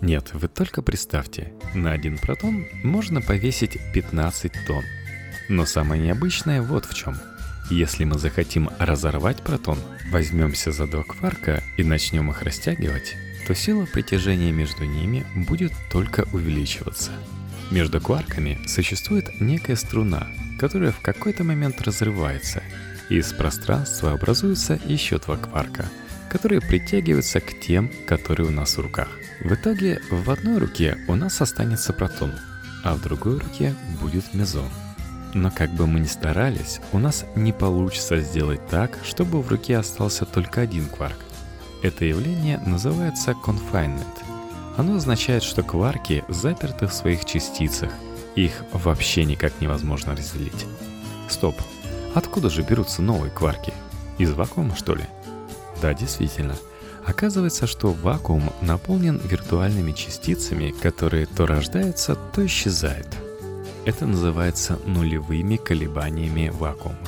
Нет, 0.00 0.30
вы 0.32 0.46
только 0.46 0.80
представьте, 0.80 1.54
на 1.74 1.90
один 1.90 2.18
протон 2.18 2.66
можно 2.84 3.20
повесить 3.20 3.78
15 3.92 4.52
тонн. 4.68 4.84
Но 5.48 5.66
самое 5.66 6.00
необычное 6.00 6.62
вот 6.62 6.84
в 6.84 6.94
чем. 6.94 7.16
Если 7.70 8.04
мы 8.04 8.18
захотим 8.18 8.70
разорвать 8.78 9.42
протон, 9.42 9.78
возьмемся 10.10 10.72
за 10.72 10.86
два 10.86 11.02
кварка 11.02 11.62
и 11.76 11.84
начнем 11.84 12.30
их 12.30 12.42
растягивать, 12.42 13.16
то 13.46 13.54
сила 13.54 13.86
притяжения 13.86 14.52
между 14.52 14.84
ними 14.84 15.24
будет 15.34 15.72
только 15.90 16.26
увеличиваться– 16.32 17.12
между 17.70 18.00
кварками 18.00 18.60
существует 18.68 19.40
некая 19.40 19.74
струна, 19.74 20.28
которая 20.58 20.92
в 20.92 21.00
какой-то 21.00 21.42
момент 21.42 21.82
разрывается, 21.82 22.62
и 23.08 23.16
из 23.16 23.32
пространства 23.32 24.12
образуются 24.12 24.78
еще 24.84 25.18
два 25.18 25.36
кварка, 25.36 25.86
которые 26.30 26.60
притягиваются 26.60 27.40
к 27.40 27.58
тем, 27.58 27.90
которые 28.06 28.48
у 28.48 28.52
нас 28.52 28.76
в 28.76 28.80
руках. 28.80 29.08
В 29.40 29.52
итоге 29.52 30.00
в 30.10 30.30
одной 30.30 30.58
руке 30.58 30.96
у 31.08 31.16
нас 31.16 31.40
останется 31.40 31.92
протон, 31.92 32.32
а 32.84 32.94
в 32.94 33.02
другой 33.02 33.38
руке 33.38 33.74
будет 34.00 34.32
мезон. 34.32 34.70
Но 35.34 35.50
как 35.50 35.70
бы 35.70 35.86
мы 35.86 36.00
ни 36.00 36.06
старались, 36.06 36.80
у 36.92 36.98
нас 36.98 37.24
не 37.34 37.52
получится 37.52 38.20
сделать 38.20 38.66
так, 38.68 38.98
чтобы 39.04 39.42
в 39.42 39.48
руке 39.48 39.76
остался 39.76 40.24
только 40.24 40.62
один 40.62 40.86
кварк. 40.86 41.18
Это 41.82 42.04
явление 42.04 42.58
называется 42.58 43.32
confinement. 43.32 44.04
Оно 44.76 44.96
означает, 44.96 45.42
что 45.42 45.62
кварки 45.62 46.24
заперты 46.28 46.86
в 46.86 46.92
своих 46.92 47.24
частицах, 47.24 47.90
их 48.34 48.64
вообще 48.72 49.24
никак 49.24 49.60
невозможно 49.60 50.14
разделить. 50.14 50.66
Стоп, 51.28 51.56
откуда 52.14 52.50
же 52.50 52.62
берутся 52.62 53.02
новые 53.02 53.30
кварки? 53.30 53.72
Из 54.18 54.32
вакуума, 54.32 54.76
что 54.76 54.94
ли? 54.94 55.04
Да, 55.80 55.94
действительно. 55.94 56.56
Оказывается, 57.04 57.66
что 57.66 57.92
вакуум 57.92 58.52
наполнен 58.60 59.18
виртуальными 59.18 59.92
частицами, 59.92 60.72
которые 60.82 61.26
то 61.26 61.46
рождаются, 61.46 62.16
то 62.16 62.44
исчезают. 62.44 63.06
Это 63.86 64.04
называется 64.04 64.80
нулевыми 64.84 65.56
колебаниями 65.56 66.48
вакуума. 66.48 66.98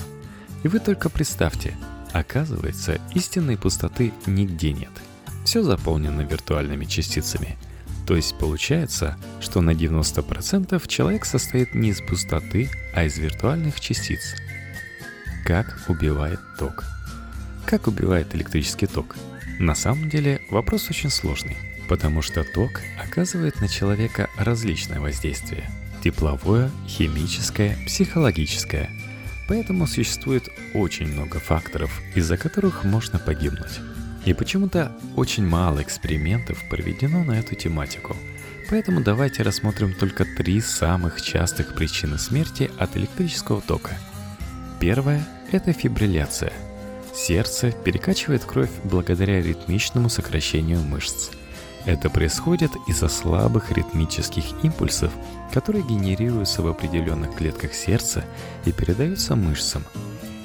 И 0.62 0.68
вы 0.68 0.78
только 0.78 1.10
представьте, 1.10 1.76
оказывается, 2.12 3.00
истинной 3.14 3.58
пустоты 3.58 4.12
нигде 4.26 4.72
нет. 4.72 4.92
Все 5.44 5.64
заполнено 5.64 6.20
виртуальными 6.20 6.84
частицами. 6.84 7.58
То 8.06 8.14
есть 8.14 8.38
получается, 8.38 9.16
что 9.40 9.60
на 9.60 9.70
90% 9.70 10.86
человек 10.86 11.24
состоит 11.24 11.74
не 11.74 11.88
из 11.88 12.00
пустоты, 12.00 12.70
а 12.94 13.02
из 13.02 13.18
виртуальных 13.18 13.80
частиц. 13.80 14.36
Как 15.44 15.80
убивает 15.88 16.38
ток? 16.60 16.84
Как 17.66 17.88
убивает 17.88 18.36
электрический 18.36 18.86
ток? 18.86 19.16
На 19.58 19.74
самом 19.74 20.08
деле 20.08 20.42
вопрос 20.48 20.88
очень 20.90 21.10
сложный, 21.10 21.56
потому 21.88 22.22
что 22.22 22.44
ток 22.44 22.80
оказывает 23.04 23.60
на 23.60 23.68
человека 23.68 24.30
различное 24.36 25.00
воздействие. 25.00 25.68
Тепловое, 26.02 26.70
химическое, 26.86 27.76
психологическое. 27.86 28.90
Поэтому 29.48 29.86
существует 29.86 30.48
очень 30.74 31.06
много 31.06 31.40
факторов, 31.40 32.02
из-за 32.14 32.36
которых 32.36 32.84
можно 32.84 33.18
погибнуть. 33.18 33.80
И 34.24 34.34
почему-то 34.34 34.92
очень 35.16 35.46
мало 35.46 35.82
экспериментов 35.82 36.62
проведено 36.68 37.24
на 37.24 37.38
эту 37.38 37.54
тематику. 37.54 38.16
Поэтому 38.68 39.00
давайте 39.00 39.42
рассмотрим 39.42 39.94
только 39.94 40.26
три 40.36 40.60
самых 40.60 41.22
частых 41.22 41.74
причины 41.74 42.18
смерти 42.18 42.70
от 42.78 42.96
электрического 42.96 43.62
тока. 43.62 43.96
Первая– 44.80 45.26
это 45.52 45.72
фибрилляция– 45.72 46.52
Сердце 47.18 47.72
перекачивает 47.72 48.44
кровь 48.44 48.70
благодаря 48.84 49.42
ритмичному 49.42 50.08
сокращению 50.08 50.80
мышц. 50.80 51.30
Это 51.88 52.10
происходит 52.10 52.72
из-за 52.86 53.08
слабых 53.08 53.72
ритмических 53.72 54.44
импульсов, 54.62 55.10
которые 55.50 55.82
генерируются 55.82 56.60
в 56.60 56.66
определенных 56.66 57.34
клетках 57.34 57.72
сердца 57.72 58.26
и 58.66 58.72
передаются 58.72 59.36
мышцам. 59.36 59.86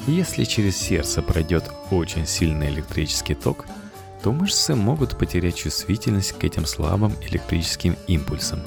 Если 0.08 0.46
через 0.46 0.78
сердце 0.78 1.22
пройдет 1.22 1.70
очень 1.92 2.26
сильный 2.26 2.70
электрический 2.70 3.36
ток, 3.36 3.66
то 4.24 4.32
мышцы 4.32 4.74
могут 4.74 5.18
потерять 5.18 5.58
чувствительность 5.58 6.32
к 6.32 6.46
этим 6.46 6.66
слабым 6.66 7.14
электрическим 7.30 7.98
импульсам. 8.08 8.62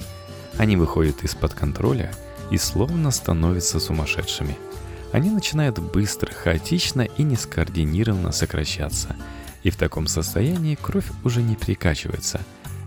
Они 0.59 0.77
выходят 0.77 1.25
из-под 1.25 1.55
контроля 1.55 2.13
и 2.51 2.59
словно 2.59 3.11
становятся 3.11 3.81
сумасшедшими– 3.81 4.55
они 5.13 5.31
начинают 5.31 5.79
быстро, 5.79 6.31
хаотично 6.31 7.03
и 7.03 7.23
нескоординированно 7.23 8.33
сокращаться. 8.33 9.17
И 9.63 9.71
в 9.71 9.77
таком 9.77 10.09
состоянии 10.09 10.75
кровь 10.75 11.07
уже 11.25 11.43
не 11.43 11.57
перекачивается. 11.57 12.43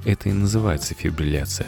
Это 0.06 0.30
и 0.30 0.34
называется 0.34 0.94
фибрилляция. 0.94 1.68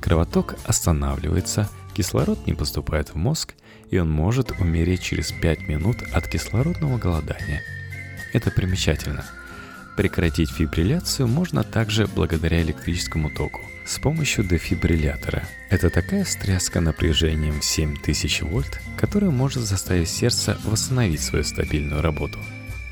Кровоток 0.00 0.56
останавливается, 0.64 1.68
кислород 1.94 2.46
не 2.46 2.54
поступает 2.54 3.10
в 3.10 3.16
мозг, 3.16 3.54
и 3.90 3.98
он 3.98 4.10
может 4.10 4.52
умереть 4.60 5.02
через 5.02 5.32
5 5.32 5.68
минут 5.68 5.96
от 6.12 6.28
кислородного 6.28 6.98
голодания. 6.98 7.62
Это 8.32 8.50
примечательно. 8.50 9.24
Прекратить 9.96 10.50
фибрилляцию 10.50 11.28
можно 11.28 11.62
также 11.62 12.06
благодаря 12.06 12.62
электрическому 12.62 13.30
току– 13.30 13.60
с 13.84 13.98
помощью 13.98 14.44
дефибриллятора. 14.44 15.44
Это 15.70 15.90
такая 15.90 16.24
встряска 16.24 16.80
напряжением 16.80 17.60
в 17.60 17.64
7000 17.64 18.42
вольт, 18.42 18.80
которая 18.96 19.30
может 19.30 19.62
заставить 19.62 20.08
сердце 20.08 20.58
восстановить 20.64 21.20
свою 21.20 21.44
стабильную 21.44 22.02
работу. 22.02 22.38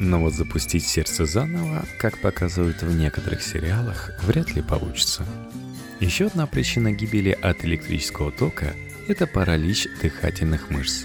Но 0.04 0.18
вот 0.18 0.34
запустить 0.34 0.84
сердце 0.84 1.26
заново, 1.26 1.84
как 1.96 2.18
показывают 2.18 2.82
в 2.82 2.92
некоторых 2.92 3.40
сериалах, 3.40 4.10
вряд 4.24 4.52
ли 4.52 4.60
получится. 4.60 5.24
Еще 6.00 6.26
одна 6.26 6.48
причина 6.48 6.90
гибели 6.90 7.30
от 7.30 7.64
электрического 7.64 8.32
тока– 8.32 8.74
это 9.08 9.28
паралич 9.28 9.86
дыхательных 10.02 10.70
мышц. 10.70 11.04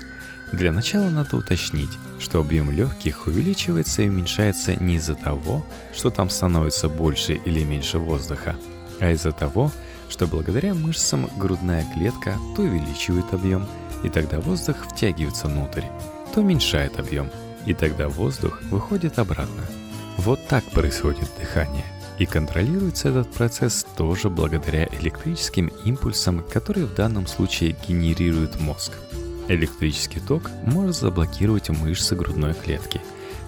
Для 0.51 0.71
начала 0.71 1.11
надо 1.11 1.37
уточнить, 1.37 1.91
что 2.19 2.39
объем 2.39 2.71
легких 2.71 3.27
увеличивается 3.27 4.01
и 4.01 4.09
уменьшается 4.09 4.75
не 4.75 4.95
из-за 4.95 5.13
того, 5.13 5.63
что 5.95 6.09
там 6.09 6.31
становится 6.31 6.89
больше 6.89 7.33
или 7.33 7.63
меньше 7.63 7.99
воздуха, 7.99 8.55
а 8.99 9.11
из-за 9.11 9.31
того, 9.31 9.71
что 10.09 10.25
благодаря 10.25 10.73
мышцам 10.73 11.29
грудная 11.37 11.85
клетка 11.93 12.35
то 12.55 12.63
увеличивает 12.63 13.31
объем, 13.31 13.67
и 14.03 14.09
тогда 14.09 14.39
воздух 14.39 14.87
втягивается 14.89 15.49
внутрь, 15.49 15.83
то 16.33 16.41
уменьшает 16.41 16.97
объем, 16.97 17.29
и 17.67 17.73
тогда 17.73 18.09
воздух 18.09 18.59
выходит 18.71 19.19
обратно. 19.19 19.63
Вот 20.17 20.47
так 20.47 20.63
происходит 20.71 21.29
дыхание. 21.39 21.85
И 22.17 22.25
контролируется 22.25 23.09
этот 23.09 23.31
процесс 23.31 23.85
тоже 23.95 24.31
благодаря 24.31 24.87
электрическим 24.99 25.67
импульсам, 25.85 26.43
которые 26.51 26.87
в 26.87 26.95
данном 26.95 27.27
случае 27.27 27.75
генерирует 27.87 28.59
мозг. 28.59 28.93
Электрический 29.47 30.19
ток 30.19 30.49
может 30.63 30.95
заблокировать 30.95 31.69
мышцы 31.69 32.15
грудной 32.15 32.55
клетки, 32.55 33.01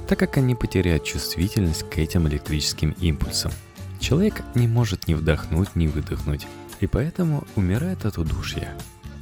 так 0.08 0.19
как 0.19 0.38
они 0.38 0.53
потеряют 0.53 1.03
чувствительность 1.03 1.89
к 1.89 1.97
этим 1.97 2.27
электрическим 2.27 2.91
импульсам– 2.99 3.51
Человек 3.99 4.41
не 4.55 4.67
может 4.67 5.08
ни 5.08 5.13
вдохнуть, 5.13 5.75
ни 5.75 5.88
выдохнуть, 5.88 6.47
и 6.79 6.88
поэтому 6.88 7.43
умирает 7.55 8.05
от 8.05 8.17
удушья. 8.17 8.73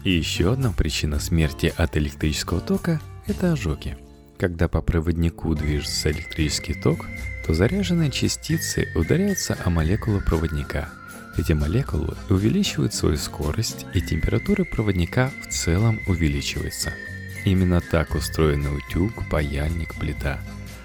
И 0.03 0.11
еще 0.11 0.53
одна 0.53 0.71
причина 0.71 1.19
смерти 1.19 1.73
от 1.75 1.97
электрического 1.97 2.61
тока– 2.61 3.01
это 3.27 3.53
ожоги. 3.53 3.97
Когда 4.37 4.67
по 4.67 4.81
проводнику 4.81 5.55
движется 5.55 6.11
электрический 6.11 6.73
ток, 6.73 7.05
то 7.45 7.53
заряженные 7.53 8.11
частицы 8.11 8.87
ударяются 8.95 9.57
о 9.63 9.69
молекулы 9.69 10.21
проводника. 10.21 10.89
Эти 11.37 11.53
молекулы 11.53 12.15
увеличивают 12.29 12.93
свою 12.93 13.17
скорость, 13.17 13.85
и 13.93 14.01
температура 14.01 14.63
проводника 14.63 15.31
в 15.43 15.51
целом 15.51 15.99
увеличивается. 16.07 16.93
Именно 17.45 17.81
так 17.81 18.15
устроены 18.15 18.69
утюг, 18.69 19.27
паяльник, 19.29 19.95
плита. 19.99 20.39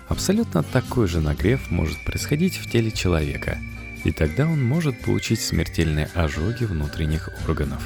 Абсолютно 0.09 0.63
такой 0.63 1.09
же 1.09 1.21
нагрев 1.21 1.71
может 1.71 2.05
происходить 2.05 2.57
в 2.59 2.71
теле 2.71 2.91
человека– 2.91 3.59
и 4.05 4.11
тогда 4.11 4.49
он 4.49 4.63
может 4.63 5.01
получить 5.01 5.41
смертельные 5.41 6.09
ожоги 6.15 6.65
внутренних 6.65 7.29
органов. 7.49 7.83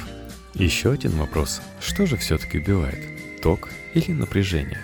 Еще 0.53 0.91
один 0.91 1.11
вопрос. 1.11 1.61
Что 1.79 2.05
же 2.05 2.17
все-таки 2.17 2.57
убивает? 2.57 2.99
Ток 3.41 3.69
или 3.93 4.11
напряжение? 4.11 4.79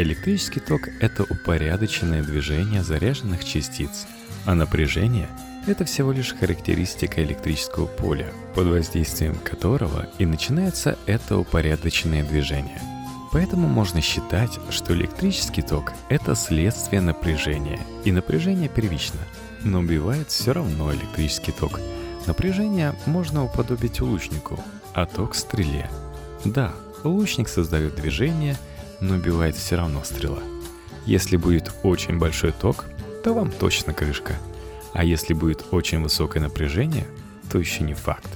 Электрический 0.00 0.60
ток– 0.60 0.82
это 1.00 1.24
упорядоченное 1.24 2.22
движение 2.22 2.84
заряженных 2.84 3.44
частиц, 3.44 4.06
а 4.46 4.54
напряжение– 4.54 5.28
это 5.66 5.84
всего 5.84 6.12
лишь 6.12 6.36
характеристика 6.38 7.20
электрического 7.20 7.86
поля, 7.86 8.32
под 8.54 8.68
воздействием 8.68 9.34
которого 9.34 10.08
и 10.18 10.24
начинается 10.24 10.96
это 11.06 11.36
упорядоченное 11.36 12.22
движение. 12.22 12.80
Поэтому 13.32 13.66
можно 13.66 14.00
считать, 14.00 14.60
что 14.70 14.94
электрический 14.94 15.62
ток– 15.62 15.92
это 16.08 16.36
следствие 16.36 17.00
напряжения, 17.00 17.80
и 18.04 18.12
напряжение 18.12 18.68
первично– 18.68 19.18
но 19.64 19.80
убивает 19.80 20.28
все 20.30 20.52
равно 20.52 20.94
электрический 20.94 21.50
ток. 21.50 21.80
Напряжение 22.26 22.94
можно 23.06 23.44
уподобить 23.44 24.00
лучнику, 24.00 24.62
а 24.94 25.06
ток— 25.06 25.34
стреле. 25.34 25.90
Да, 26.44 26.72
лучник 27.02 27.48
создает 27.48 27.96
движение, 27.96 28.56
но 29.00 29.14
убивает 29.14 29.56
все 29.56 29.76
равно 29.76 30.02
стрела. 30.04 30.42
Если 31.06 31.36
будет 31.36 31.72
очень 31.82 32.18
большой 32.18 32.52
ток, 32.52 32.84
то 33.24 33.32
вам 33.32 33.50
точно 33.50 33.92
крышка. 33.92 34.34
А 34.92 35.04
если 35.04 35.34
будет 35.34 35.64
очень 35.70 36.00
высокое 36.00 36.42
напряжение, 36.42 37.06
то 37.50 37.58
еще 37.58 37.84
не 37.84 37.94
факт. 37.94 38.28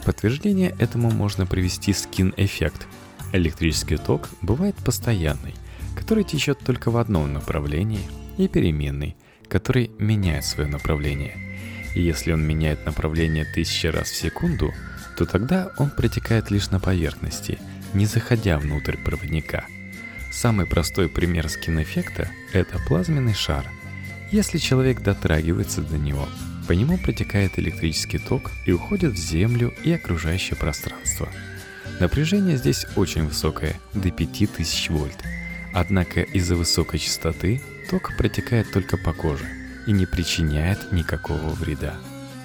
В 0.00 0.04
подтверждение 0.04 0.74
этому 0.78 1.10
можно 1.10 1.46
привести 1.46 1.92
скин-эффект. 1.92 2.86
Электрический 3.32 3.96
ток 3.96 4.28
бывает 4.42 4.76
постоянный, 4.76 5.54
который 5.96 6.24
течет 6.24 6.58
только 6.60 6.90
в 6.90 6.96
одном 6.96 7.32
направлении 7.32 8.08
и 8.38 8.48
переменный– 8.48 9.16
который 9.48 9.90
меняет 9.98 10.44
свое 10.44 10.68
направление. 10.68 11.36
И 11.94 12.02
если 12.02 12.32
он 12.32 12.42
меняет 12.42 12.84
направление 12.84 13.44
тысячи 13.44 13.86
раз 13.86 14.08
в 14.08 14.16
секунду, 14.16 14.72
то 15.16 15.24
тогда 15.24 15.70
он 15.78 15.90
протекает 15.90 16.50
лишь 16.50 16.70
на 16.70 16.78
поверхности, 16.78 17.58
не 17.94 18.06
заходя 18.06 18.58
внутрь 18.58 18.96
проводника. 18.96 19.64
Самый 20.36 20.66
простой 20.66 21.08
пример 21.08 21.48
скин-эффекта– 21.48 22.28
это 22.52 22.78
плазменный 22.86 23.32
шар. 23.32 23.64
Если 24.30 24.58
человек 24.58 25.00
дотрагивается 25.00 25.80
до 25.80 25.96
него, 25.96 26.28
по 26.68 26.72
нему 26.72 26.98
протекает 26.98 27.58
электрический 27.58 28.18
ток 28.18 28.50
и 28.66 28.72
уходит 28.72 29.14
в 29.14 29.16
землю 29.16 29.72
и 29.82 29.92
окружающее 29.92 30.54
пространство. 30.54 31.30
Напряжение 32.00 32.58
здесь 32.58 32.84
очень 32.96 33.24
высокое, 33.26 33.76
до 33.94 34.10
5000 34.10 34.90
вольт. 34.90 35.16
Однако 35.72 36.20
из-за 36.20 36.54
высокой 36.54 37.00
частоты 37.00 37.62
ток 37.90 38.14
протекает 38.18 38.70
только 38.70 38.98
по 38.98 39.14
коже 39.14 39.46
и 39.86 39.92
не 39.92 40.04
причиняет 40.04 40.92
никакого 40.92 41.48
вреда. 41.54 41.94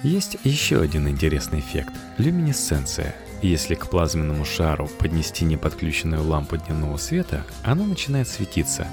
Есть 0.02 0.38
еще 0.44 0.80
один 0.80 1.08
интересный 1.08 1.60
эффект– 1.60 1.92
люминесценция. 2.16 3.14
Если 3.42 3.74
к 3.74 3.88
плазменному 3.88 4.44
шару 4.44 4.88
поднести 4.98 5.44
неподключенную 5.44 6.22
лампу 6.22 6.56
дневного 6.56 6.96
света, 6.96 7.44
она 7.64 7.84
начинает 7.84 8.28
светиться. 8.28 8.86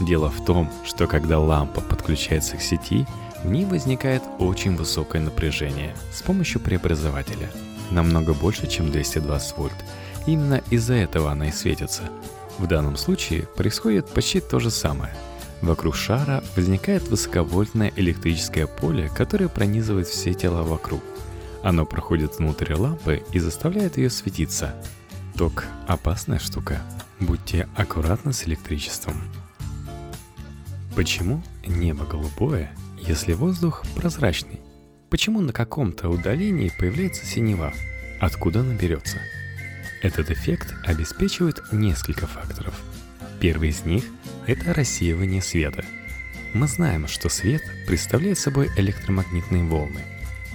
Дело 0.00 0.30
в 0.30 0.44
том, 0.44 0.70
что 0.84 1.08
когда 1.08 1.40
лампа 1.40 1.80
подключается 1.80 2.56
к 2.56 2.62
сети, 2.62 3.06
в 3.42 3.50
ней 3.50 3.64
возникает 3.64 4.22
очень 4.38 4.76
высокое 4.76 5.20
напряжение 5.20 5.96
с 6.12 6.22
помощью 6.22 6.60
преобразователя, 6.60 7.50
намного 7.90 8.34
больше, 8.34 8.68
чем 8.68 8.92
220 8.92 9.56
вольт. 9.56 9.74
Именно 10.26 10.62
из-за 10.70 10.94
этого 10.94 11.32
она 11.32 11.48
и 11.48 11.52
светится. 11.52 12.04
В 12.58 12.66
данном 12.68 12.96
случае 12.96 13.42
происходит 13.56 14.08
почти 14.08 14.40
то 14.40 14.60
же 14.60 14.70
самое– 14.70 15.12
Вокруг 15.60 15.96
шара 15.96 16.42
возникает 16.54 17.08
высоковольтное 17.08 17.92
электрическое 17.96 18.66
поле, 18.66 19.10
которое 19.16 19.48
пронизывает 19.48 20.06
все 20.06 20.32
тела 20.32 20.62
вокруг. 20.62 21.02
Оно 21.62 21.84
проходит 21.84 22.38
внутрь 22.38 22.74
лампы 22.74 23.22
и 23.32 23.38
заставляет 23.38 23.96
ее 23.96 24.10
светиться. 24.10 24.74
Ток– 25.36 25.64
опасная 25.86 26.38
штука. 26.38 26.80
Будьте 27.20 27.68
аккуратны 27.76 28.32
с 28.32 28.46
электричеством. 28.46 29.14
Почему 30.94 31.42
небо 31.66 32.04
голубое, 32.04 32.72
если 32.96 33.32
воздух 33.32 33.84
прозрачный? 33.96 34.60
Почему 35.10 35.40
на 35.40 35.52
каком-то 35.52 36.08
удалении 36.08 36.72
появляется 36.78 37.24
синева? 37.24 37.72
Откуда 38.20 38.60
она 38.60 38.74
берется? 38.74 39.18
Этот 40.02 40.30
эффект 40.30 40.74
обеспечивает 40.84 41.60
несколько 41.72 42.26
факторов. 42.26 42.74
Первый 43.40 43.70
из 43.70 43.84
них 43.84 44.04
это 44.46 44.74
рассеивание 44.74 45.42
света. 45.42 45.84
Мы 46.54 46.66
знаем, 46.66 47.06
что 47.08 47.28
свет 47.28 47.62
представляет 47.86 48.38
собой 48.38 48.70
электромагнитные 48.76 49.64
волны. 49.64 50.02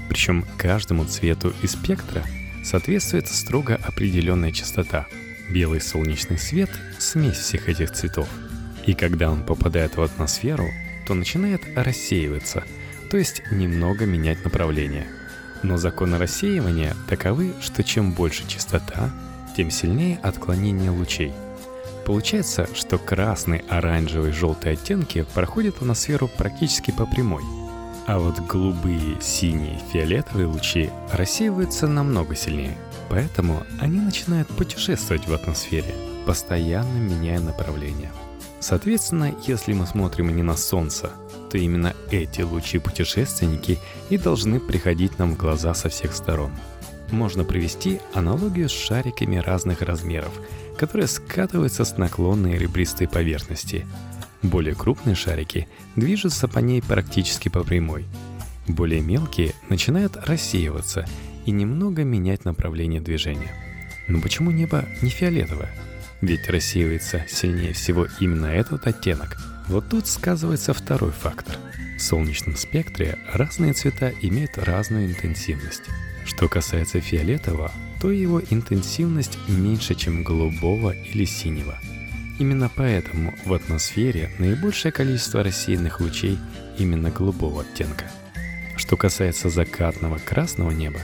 Причем 0.09 0.45
каждому 0.57 1.05
цвету 1.05 1.53
из 1.61 1.71
спектра 1.71 2.23
соответствует 2.63 3.27
строго 3.27 3.75
определенная 3.75 4.51
частота. 4.51 5.07
Белый 5.49 5.81
солнечный 5.81 6.37
свет– 6.37 6.69
смесь 6.99 7.37
всех 7.37 7.69
этих 7.69 7.91
цветов. 7.91 8.27
И 8.85 8.93
когда 8.93 9.31
он 9.31 9.43
попадает 9.43 9.97
в 9.97 10.01
атмосферу, 10.01 10.69
то 11.07 11.13
начинает 11.13 11.61
рассеиваться, 11.75 12.63
то 13.09 13.17
есть 13.17 13.41
немного 13.51 14.05
менять 14.05 14.43
направление. 14.43 15.07
Но 15.61 15.77
законы 15.77 16.17
рассеивания 16.17 16.95
таковы, 17.07 17.53
что 17.61 17.83
чем 17.83 18.13
больше 18.13 18.47
частота, 18.47 19.11
тем 19.55 19.69
сильнее 19.71 20.17
отклонение 20.23 20.89
лучей– 20.89 21.33
Получается, 22.05 22.67
что 22.73 22.97
красный, 22.97 23.63
оранжевый, 23.69 24.33
желтый 24.33 24.73
оттенки 24.73 25.25
проходят 25.33 25.75
в 25.75 25.81
атмосферу 25.81 26.27
практически 26.27 26.91
по 26.91 27.05
прямой. 27.05 27.43
А 28.05 28.19
вот 28.19 28.39
голубые, 28.41 29.21
синие, 29.21 29.79
фиолетовые 29.91 30.47
лучи 30.47 30.89
рассеиваются 31.11 31.87
намного 31.87 32.35
сильнее. 32.35 32.77
Поэтому 33.09 33.63
они 33.79 33.99
начинают 33.99 34.47
путешествовать 34.49 35.27
в 35.27 35.33
атмосфере, 35.33 35.95
постоянно 36.25 36.97
меняя 36.97 37.39
направление. 37.39 38.11
Соответственно, 38.59 39.33
если 39.45 39.73
мы 39.73 39.85
смотрим 39.85 40.35
не 40.35 40.43
на 40.43 40.57
Солнце, 40.57 41.11
то 41.51 41.57
именно 41.57 41.93
эти 42.11 42.41
лучи-путешественники 42.41 43.79
и 44.09 44.17
должны 44.17 44.59
приходить 44.59 45.19
нам 45.19 45.33
в 45.33 45.37
глаза 45.37 45.73
со 45.73 45.89
всех 45.89 46.13
сторон. 46.13 46.51
Можно 47.11 47.43
провести 47.43 47.99
аналогию 48.13 48.69
с 48.69 48.73
шариками 48.73 49.37
разных 49.37 49.81
размеров– 49.81 50.31
которые 50.77 51.07
скатываются 51.07 51.85
с 51.85 51.97
наклонной 51.97 52.57
ребристой 52.57 53.07
поверхности. 53.07 53.85
Более 54.43 54.75
крупные 54.75 55.15
шарики 55.15 55.67
движутся 55.95 56.49
по 56.49 56.59
ней 56.59 56.81
практически 56.81 57.47
по 57.47 57.63
прямой. 57.63 58.05
Более 58.67 59.01
мелкие 59.01 59.53
начинают 59.69 60.17
рассеиваться 60.17 61.07
и 61.45 61.51
немного 61.51 62.03
менять 62.03 62.45
направление 62.45 63.01
движения. 63.01 63.51
Но 64.07 64.21
почему 64.21 64.51
небо 64.51 64.85
не 65.01 65.09
фиолетовое? 65.09 65.69
Ведь 66.21 66.49
рассеивается 66.49 67.25
сильнее 67.27 67.73
всего 67.73 68.07
именно 68.19 68.47
этот 68.47 68.85
оттенок. 68.85 69.37
Вот 69.67 69.89
тут 69.89 70.07
сказывается 70.07 70.73
второй 70.73 71.11
фактор. 71.11 71.57
В 71.97 72.01
солнечном 72.01 72.57
спектре 72.57 73.17
разные 73.33 73.73
цвета 73.73 74.11
имеют 74.21 74.57
разную 74.57 75.05
интенсивность. 75.07 75.83
Что 76.25 76.49
касается 76.49 76.99
фиолетового, 76.99 77.71
то 78.01 78.11
его 78.11 78.41
интенсивность 78.49 79.37
меньше, 79.47 79.95
чем 79.95 80.23
голубого 80.23 80.91
или 80.91 81.25
синего. 81.25 81.77
Именно 82.39 82.69
поэтому 82.75 83.33
в 83.45 83.53
атмосфере 83.53 84.31
наибольшее 84.39 84.91
количество 84.91 85.43
рассеянных 85.43 85.99
лучей 85.99 86.39
именно 86.77 87.11
голубого 87.11 87.61
оттенка. 87.61 88.05
Что 88.75 88.97
касается 88.97 89.49
закатного 89.49 90.17
красного 90.17 90.71
неба, 90.71 90.99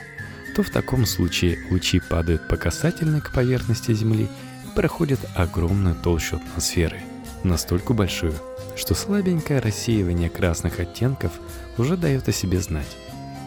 то 0.55 0.63
в 0.63 0.69
таком 0.71 1.05
случае 1.05 1.59
лучи 1.69 1.99
падают 1.99 2.47
по 2.47 2.57
касательной 2.57 3.21
к 3.21 3.31
поверхности 3.31 3.93
Земли 3.93 4.27
и 4.65 4.75
проходят 4.75 5.19
огромную 5.35 5.95
толщу 5.95 6.37
атмосферы, 6.37 6.99
настолько 7.43 7.93
большую, 7.93 8.33
что 8.75 8.95
слабенькое 8.95 9.59
рассеивание 9.59 10.29
красных 10.29 10.79
оттенков 10.79 11.33
уже 11.77 11.95
дает 11.95 12.27
о 12.27 12.31
себе 12.31 12.59
знать. 12.59 12.97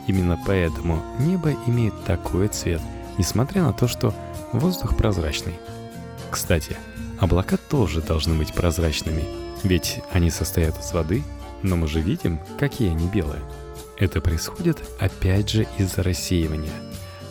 Именно 0.07 0.39
поэтому 0.47 1.03
небо 1.19 1.53
имеет 1.67 2.05
такой 2.05 2.49
цвет– 2.49 2.81
несмотря 3.19 3.63
на 3.63 3.73
то, 3.73 3.89
что 3.89 4.15
воздух 4.53 4.97
прозрачный. 4.97 5.55
Кстати, 6.31 6.77
облака 7.21 7.57
тоже 7.57 8.01
должны 8.01 8.35
быть 8.35 8.53
прозрачными, 8.53 9.25
ведь 9.63 10.01
они 10.13 10.31
состоят 10.31 10.79
из 10.79 10.93
воды, 10.93 11.23
но 11.63 11.77
мы 11.77 11.89
же 11.89 12.01
видим, 12.01 12.41
какие 12.59 12.91
они 12.91 13.09
белые. 13.09 13.41
Это 13.97 14.21
происходит 14.21 14.83
опять 14.99 15.49
же 15.49 15.67
из-за 15.79 16.03
рассеивания. 16.03 16.73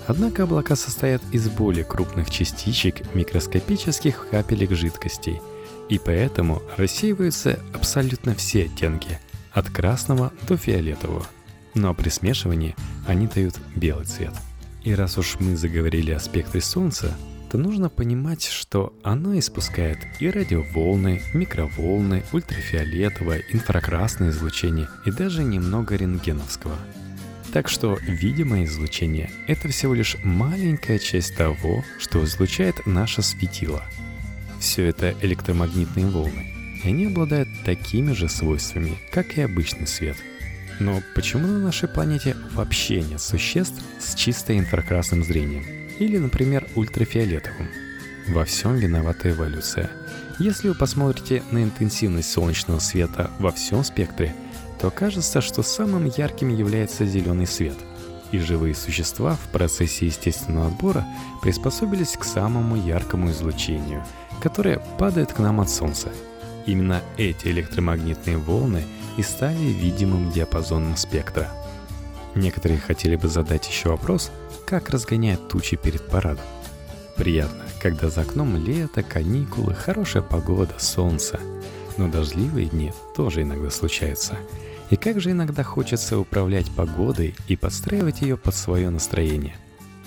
Однако 0.07 0.43
облака 0.43 0.75
состоят 0.75 1.21
из 1.31 1.49
более 1.49 1.83
крупных 1.83 2.29
частичек 2.29 3.13
микроскопических 3.13 4.27
капелек 4.29 4.71
жидкостей, 4.71 5.41
и 5.89 5.99
поэтому 5.99 6.61
рассеиваются 6.77 7.59
абсолютно 7.73 8.35
все 8.35 8.65
оттенки, 8.65 9.19
от 9.51 9.69
красного 9.69 10.31
до 10.47 10.57
фиолетового. 10.57 11.25
Но 11.73 11.93
при 11.93 12.09
смешивании 12.09 12.75
они 13.07 13.27
дают 13.27 13.55
белый 13.75 14.05
цвет– 14.05 14.33
и 14.83 14.95
раз 14.95 15.17
уж 15.17 15.37
мы 15.39 15.55
заговорили 15.55 16.11
о 16.11 16.19
спектре 16.19 16.59
Солнца, 16.59 17.15
то 17.51 17.57
нужно 17.57 17.89
понимать, 17.89 18.45
что 18.45 18.97
оно 19.03 19.37
испускает 19.37 19.97
и 20.21 20.29
радиоволны, 20.29 21.21
микроволны, 21.33 22.23
ультрафиолетовое, 22.31 23.43
инфракрасное 23.49 24.29
излучение 24.29 24.87
и 25.05 25.11
даже 25.11 25.43
немного 25.43 25.97
рентгеновского. 25.97 26.77
Так 27.51 27.67
что 27.67 27.97
видимое 28.01 28.63
излучение– 28.63 29.29
это 29.47 29.67
всего 29.67 29.93
лишь 29.93 30.15
маленькая 30.23 30.97
часть 30.97 31.35
того, 31.35 31.83
что 31.99 32.23
излучает 32.23 32.85
наше 32.85 33.21
светило. 33.21 33.83
Все 34.61 34.85
это 34.85 35.13
электромагнитные 35.21 36.05
волны, 36.05 36.53
и 36.81 36.87
они 36.87 37.07
обладают 37.07 37.49
такими 37.65 38.13
же 38.13 38.29
свойствами, 38.29 38.97
как 39.11 39.37
и 39.37 39.41
обычный 39.41 39.87
свет– 39.87 40.15
но 40.79 41.03
почему 41.13 41.45
на 41.45 41.59
нашей 41.59 41.87
планете 41.87 42.35
вообще 42.53 43.03
нет 43.03 43.21
существ 43.21 43.79
с 43.99 44.15
чисто 44.15 44.57
инфракрасным 44.57 45.23
зрением? 45.23 45.80
Или, 46.01 46.17
например, 46.17 46.67
ультрафиолетовым? 46.73 47.69
Во 48.29 48.43
всем 48.43 48.75
виновата 48.75 49.29
эволюция. 49.29 49.91
Если 50.39 50.69
вы 50.69 50.73
посмотрите 50.73 51.43
на 51.51 51.61
интенсивность 51.61 52.31
солнечного 52.31 52.79
света 52.79 53.29
во 53.37 53.51
всем 53.51 53.83
спектре, 53.83 54.35
то 54.79 54.89
кажется, 54.89 55.41
что 55.41 55.61
самым 55.61 56.05
ярким 56.05 56.49
является 56.49 57.05
зеленый 57.05 57.45
свет. 57.45 57.77
И 58.31 58.39
живые 58.39 58.73
существа 58.73 59.35
в 59.35 59.51
процессе 59.51 60.07
естественного 60.07 60.69
отбора 60.69 61.05
приспособились 61.43 62.17
к 62.17 62.23
самому 62.23 62.77
яркому 62.77 63.29
излучению, 63.29 64.03
которое 64.41 64.79
падает 64.97 65.31
к 65.33 65.37
нам 65.37 65.61
от 65.61 65.69
Солнца. 65.69 66.09
Именно 66.65 67.03
эти 67.17 67.49
электромагнитные 67.49 68.37
волны– 68.37 68.83
и 69.17 69.23
стали 69.23 69.57
видимым 69.57 70.31
диапазоном 70.31 70.95
спектра. 70.95 71.49
Некоторые 72.35 72.79
хотели 72.79 73.15
бы 73.15 73.27
задать 73.27 73.67
еще 73.67 73.89
вопрос, 73.89 74.31
как 74.65 74.89
разгоняют 74.89 75.47
тучи 75.49 75.75
перед 75.75 76.05
парадом. 76.07 76.45
Приятно, 77.17 77.65
когда 77.81 78.09
за 78.09 78.21
окном 78.21 78.55
лето, 78.55 79.03
каникулы, 79.03 79.73
хорошая 79.73 80.23
погода, 80.23 80.73
солнце. 80.79 81.39
Но 81.97 82.07
дождливые 82.07 82.67
дни 82.67 82.93
тоже 83.15 83.41
иногда 83.41 83.69
случаются. 83.69 84.37
И 84.89 84.95
как 84.95 85.19
же 85.19 85.31
иногда 85.31 85.63
хочется 85.63 86.17
управлять 86.17 86.71
погодой 86.71 87.35
и 87.47 87.55
подстраивать 87.55 88.21
ее 88.21 88.37
под 88.37 88.55
свое 88.55 88.89
настроение. 88.89 89.55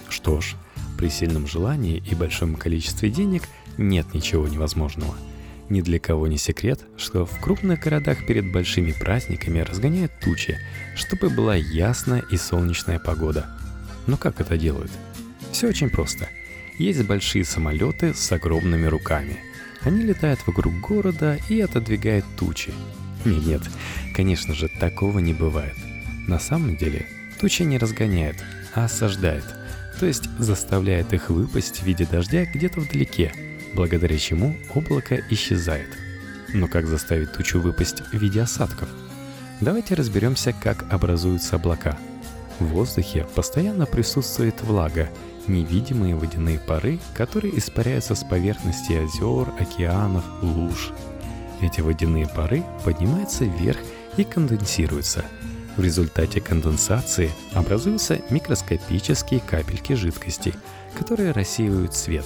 Что 0.09 0.41
ж, 0.41 0.57
при 0.99 1.09
сильном 1.09 1.47
желании 1.47 2.03
и 2.11 2.15
большом 2.15 2.57
количестве 2.57 3.11
денег 3.11 3.43
нет 3.77 4.15
ничего 4.15 4.49
невозможного– 4.49 5.15
ни 5.69 5.81
для 5.81 5.99
кого 5.99 6.27
не 6.27 6.39
секрет, 6.39 6.81
что 6.97 7.27
в 7.27 7.41
крупных 7.41 7.81
городах 7.81 8.27
перед 8.27 8.51
большими 8.53 8.93
праздниками 8.93 9.61
разгоняют 9.61 10.13
тучи, 10.21 10.59
чтобы 10.97 11.31
была 11.31 11.55
ясная 11.55 12.23
и 12.31 12.37
солнечная 12.37 12.99
погода. 12.99 13.47
Но 14.07 14.17
как 14.17 14.41
это 14.41 14.57
делают? 14.59 14.91
Все 15.53 15.69
очень 15.69 15.91
просто. 15.91 16.29
Есть 16.79 17.05
большие 17.05 17.45
самолеты 17.45 18.15
с 18.15 18.33
огромными 18.33 18.87
руками. 18.87 19.39
Они 19.83 20.03
летают 20.03 20.41
вокруг 20.47 20.75
города 20.81 21.39
и 21.49 21.61
отодвигают 21.61 22.25
тучи. 22.37 22.73
Нет, 23.25 23.47
нет, 23.47 23.63
конечно 24.15 24.55
же, 24.55 24.69
такого 24.69 25.19
не 25.19 25.33
бывает. 25.33 25.77
На 26.27 26.39
самом 26.39 26.77
деле, 26.77 27.07
тучи 27.41 27.63
не 27.63 27.79
разгоняет, 27.79 28.43
а 28.75 28.87
осаждает, 28.87 29.45
то 29.99 30.07
есть 30.07 30.29
заставляет 30.39 31.13
их 31.13 31.31
выпасть 31.31 31.81
в 31.81 31.85
виде 31.85 32.07
дождя 32.07 32.45
где-то 32.45 32.81
вдалеке, 32.81 33.33
благодаря 33.75 34.17
чему 34.19 34.57
облако 34.75 35.21
исчезает. 35.31 35.89
Но 36.53 36.69
как 36.69 36.87
заставить 36.87 37.33
тучу 37.33 37.61
выпасть 37.61 38.03
в 38.13 38.15
виде 38.15 38.41
осадков? 38.43 38.89
Давайте 39.61 39.95
разберемся, 39.95 40.53
как 40.53 40.85
образуются 40.93 41.57
облака. 41.57 41.99
В 42.61 42.67
воздухе 42.67 43.27
постоянно 43.35 43.87
присутствует 43.87 44.63
влага, 44.63 45.09
невидимые 45.49 46.15
водяные 46.15 46.59
пары, 46.59 47.01
которые 47.15 47.59
испаряются 47.59 48.15
с 48.15 48.25
поверхности 48.25 48.93
озер, 48.93 49.53
океанов, 49.59 50.25
луж. 50.43 50.93
Эти 51.61 51.81
водяные 51.81 52.29
пары 52.29 52.63
поднимаются 52.85 53.45
вверх 53.45 53.79
и 54.17 54.25
конденсируются. 54.25 55.25
В 55.77 55.83
результате 55.83 56.41
конденсации 56.41 57.33
образуются 57.53 58.21
микроскопические 58.31 59.41
капельки 59.41 59.95
жидкости, 59.95 60.55
которые 60.97 61.33
рассеивают 61.33 61.95
свет. 61.95 62.25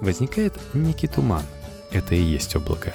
Возникает 0.00 0.54
некий 0.74 1.08
туман. 1.08 1.42
Это 1.90 2.14
и 2.14 2.22
есть 2.22 2.54
облако. 2.56 2.92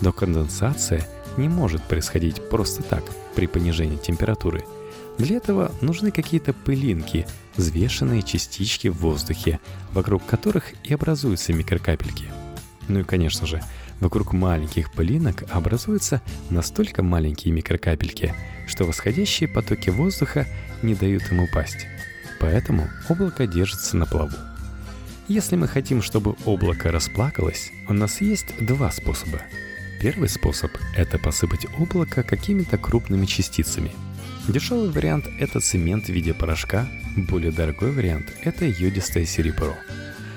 Но 0.00 0.12
конденсация 0.12 1.06
не 1.36 1.48
может 1.48 1.82
происходить 1.84 2.48
просто 2.48 2.82
так 2.82 3.04
при 3.34 3.46
понижении 3.46 3.96
температуры– 3.96 4.64
для 5.18 5.36
этого 5.36 5.70
нужны 5.80 6.10
какие-то 6.10 6.52
пылинки, 6.52 7.26
взвешенные 7.56 8.22
частички 8.22 8.88
в 8.88 8.96
воздухе, 8.96 9.60
вокруг 9.92 10.26
которых 10.26 10.72
и 10.82 10.92
образуются 10.92 11.52
микрокапельки. 11.52 12.24
Ну 12.88 13.00
и, 13.00 13.04
конечно 13.04 13.46
же, 13.46 13.62
вокруг 14.00 14.32
маленьких 14.32 14.92
пылинок 14.92 15.44
образуются 15.50 16.20
настолько 16.50 17.02
маленькие 17.02 17.54
микрокапельки, 17.54 18.34
что 18.66 18.84
восходящие 18.84 19.48
потоки 19.48 19.90
воздуха 19.90 20.46
не 20.82 20.94
дают 20.94 21.30
им 21.30 21.40
упасть. 21.40 21.86
Поэтому 22.40 22.88
облако 23.08 23.46
держится 23.46 23.96
на 23.96 24.06
плаву. 24.06 24.36
Если 25.28 25.56
мы 25.56 25.68
хотим, 25.68 26.02
чтобы 26.02 26.36
облако 26.44 26.92
расплакалось, 26.92 27.72
у 27.88 27.92
нас 27.92 28.20
есть 28.20 28.54
два 28.60 28.90
способа. 28.90 29.40
Первый 30.00 30.28
способ– 30.28 30.70
это 30.96 31.18
посыпать 31.18 31.66
облако 31.78 32.22
какими-то 32.22 32.78
крупными 32.78 33.26
частицами– 33.26 33.90
Дешевый 34.48 34.90
вариант– 34.90 35.26
это 35.38 35.58
цемент 35.58 36.04
в 36.04 36.08
виде 36.10 36.34
порошка, 36.34 36.86
более 37.16 37.50
дорогой 37.50 37.92
вариант– 37.92 38.26
это 38.42 38.66
йодистое 38.66 39.24
серебро. 39.24 39.74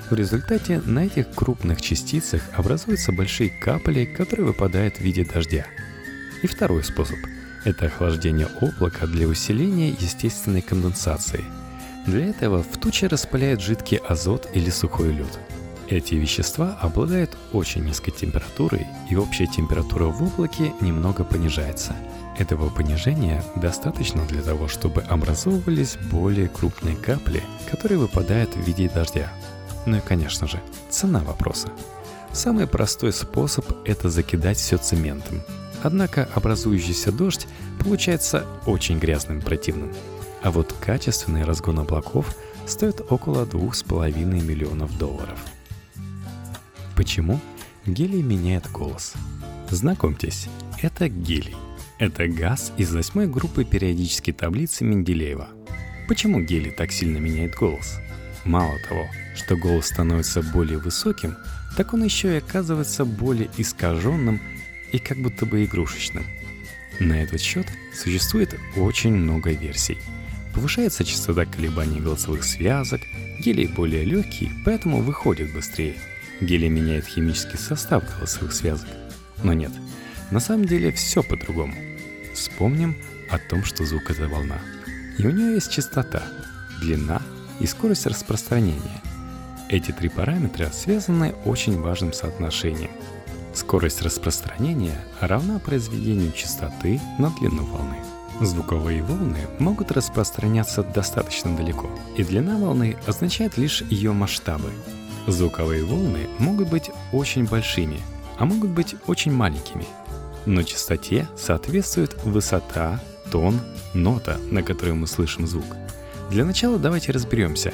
В 0.10 0.16
результате 0.16 0.82
на 0.86 1.06
этих 1.06 1.30
крупных 1.32 1.82
частицах 1.82 2.42
образуются 2.54 3.12
большие 3.12 3.50
капли, 3.50 4.06
которые 4.06 4.48
выпадают 4.48 4.96
в 4.96 5.02
виде 5.02 5.26
дождя. 5.26 5.66
И 6.42 6.48
второй 6.48 6.86
способ– 6.86 7.18
это 7.66 7.88
охлаждение 7.88 8.48
облака 8.62 9.08
для 9.08 9.28
усиления 9.28 9.90
естественной 9.90 10.62
конденсации. 10.62 11.44
Для 12.08 12.30
этого 12.30 12.64
в 12.64 12.78
туче 12.78 13.06
распыляют 13.06 13.62
жидкий 13.62 13.98
азот 13.98 14.48
или 14.54 14.72
сухой 14.72 15.12
лед. 15.12 15.40
Эти 15.88 16.16
вещества 16.16 16.78
обладают 16.82 17.38
очень 17.54 17.86
низкой 17.86 18.12
температурой, 18.12 18.88
и 19.10 19.16
общая 19.16 19.46
температура 19.46 20.06
в 20.06 20.24
облаке 20.24 20.74
немного 20.82 21.24
понижается– 21.24 21.96
этого 22.38 22.70
понижения 22.70 23.44
достаточно 23.56 24.24
для 24.26 24.42
того, 24.42 24.68
чтобы 24.68 25.02
образовывались 25.02 25.98
более 26.12 26.48
крупные 26.48 26.96
капли, 26.96 27.44
которые 27.70 27.98
выпадают 27.98 28.56
в 28.56 28.60
виде 28.62 28.90
дождя. 28.90 29.32
Ну 29.86 29.98
и, 29.98 30.02
конечно 30.02 30.48
же, 30.48 30.62
цена 30.90 31.20
вопроса. 31.20 31.70
Самый 32.32 32.68
простой 32.68 33.12
способ– 33.12 33.66
это 33.86 34.10
закидать 34.10 34.58
все 34.58 34.78
цементом. 34.78 35.42
Однако 35.82 36.30
образующийся 36.36 37.12
дождь 37.12 37.48
получается 37.84 38.46
очень 38.66 39.00
грязным 39.00 39.42
противным. 39.42 39.92
А 40.42 40.52
вот 40.52 40.74
качественный 40.74 41.44
разгон 41.44 41.80
облаков 41.80 42.36
стоит 42.66 43.02
около 43.10 43.46
2,5 43.46 44.12
миллионов 44.44 44.98
долларов. 44.98 45.40
Почему? 46.96 47.40
Гелий 47.86 48.22
меняет 48.22 48.70
голос. 48.72 49.14
Знакомьтесь, 49.70 50.48
это 50.82 51.10
гелий. 51.10 51.56
Это 52.00 52.28
газ 52.28 52.72
из 52.78 52.94
восьмой 52.94 53.28
группы 53.28 53.64
периодической 53.64 54.34
таблицы 54.34 54.84
Менделеева. 54.84 55.50
Почему 56.08 56.42
гелий 56.42 56.72
так 56.72 56.92
сильно 56.92 57.18
меняет 57.18 57.56
голос? 57.56 58.00
Мало 58.46 58.74
того, 58.88 59.08
что 59.36 59.58
голос 59.58 59.88
становится 59.88 60.42
более 60.42 60.78
высоким, 60.78 61.36
так 61.76 61.94
он 61.94 62.04
еще 62.04 62.34
и 62.34 62.38
оказывается 62.38 63.04
более 63.04 63.50
искаженным 63.58 64.40
и 64.92 65.00
как 65.00 65.18
будто 65.18 65.46
бы 65.46 65.66
игрушечным. 65.66 66.26
На 67.00 67.22
этот 67.22 67.42
счет 67.42 67.68
существует 67.94 68.56
очень 68.76 69.14
много 69.14 69.52
версий. 69.52 69.98
Повышается 70.58 71.04
частота 71.04 71.46
колебаний 71.46 72.00
голосовых 72.00 72.44
связок, 72.44 73.02
гелий 73.40 73.68
более 73.68 74.04
легкий, 74.04 74.52
поэтому 74.66 75.04
выходит 75.04 75.54
быстрее. 75.54 75.94
Гелий 76.42 76.68
меняет 76.68 77.06
химический 77.06 77.60
состав 77.60 78.04
голосовых 78.18 78.54
связок. 78.54 78.90
Но 79.44 79.54
нет, 79.54 79.72
на 80.32 80.40
самом 80.40 80.66
деле 80.66 80.92
все 80.92 81.22
по-другому. 81.22 81.76
Вспомним 82.34 82.98
о 83.30 83.38
том, 83.38 83.64
что 83.64 83.86
звук— 83.86 84.02
это 84.10 84.28
волна. 84.28 84.60
И 85.20 85.28
у 85.28 85.30
нее 85.30 85.54
есть 85.54 85.72
частота, 85.72 86.24
длина 86.82 87.22
и 87.60 87.68
скорость 87.68 88.08
распространения. 88.08 89.04
Эти 89.70 89.92
три 89.92 90.10
параметра 90.10 90.72
связаны 90.72 91.36
очень 91.46 91.80
важным 91.80 92.14
соотношением. 92.14 92.92
Скорость 93.54 94.02
распространения 94.02 95.06
равна 95.22 95.60
произведению 95.60 96.32
частоты 96.32 97.00
на 97.20 97.30
длину 97.30 97.64
волны. 97.64 97.98
Звуковые 98.42 99.02
волны 99.04 99.40
могут 99.60 99.92
распространяться 99.92 100.84
достаточно 100.84 101.56
далеко, 101.56 101.90
и 102.16 102.24
длина 102.24 102.58
волны 102.58 102.98
означает 103.08 103.58
лишь 103.58 103.82
ее 103.82 104.12
масштабы. 104.12 104.70
Звуковые 105.26 105.84
волны 105.84 106.28
могут 106.40 106.70
быть 106.70 106.92
очень 107.12 107.46
большими, 107.46 108.00
а 108.38 108.46
могут 108.46 108.70
быть 108.70 108.96
очень 109.08 109.32
маленькими– 109.32 109.86
но 110.48 110.64
частоте 110.64 111.28
соответствует 111.36 112.16
высота, 112.24 113.02
тон, 113.32 113.60
нота, 113.94 114.38
на 114.50 114.64
которой 114.64 114.94
мы 114.94 115.06
слышим 115.06 115.46
звук. 115.46 115.76
Для 116.32 116.46
начала 116.46 116.80
давайте 116.80 117.12
разберемся, 117.12 117.74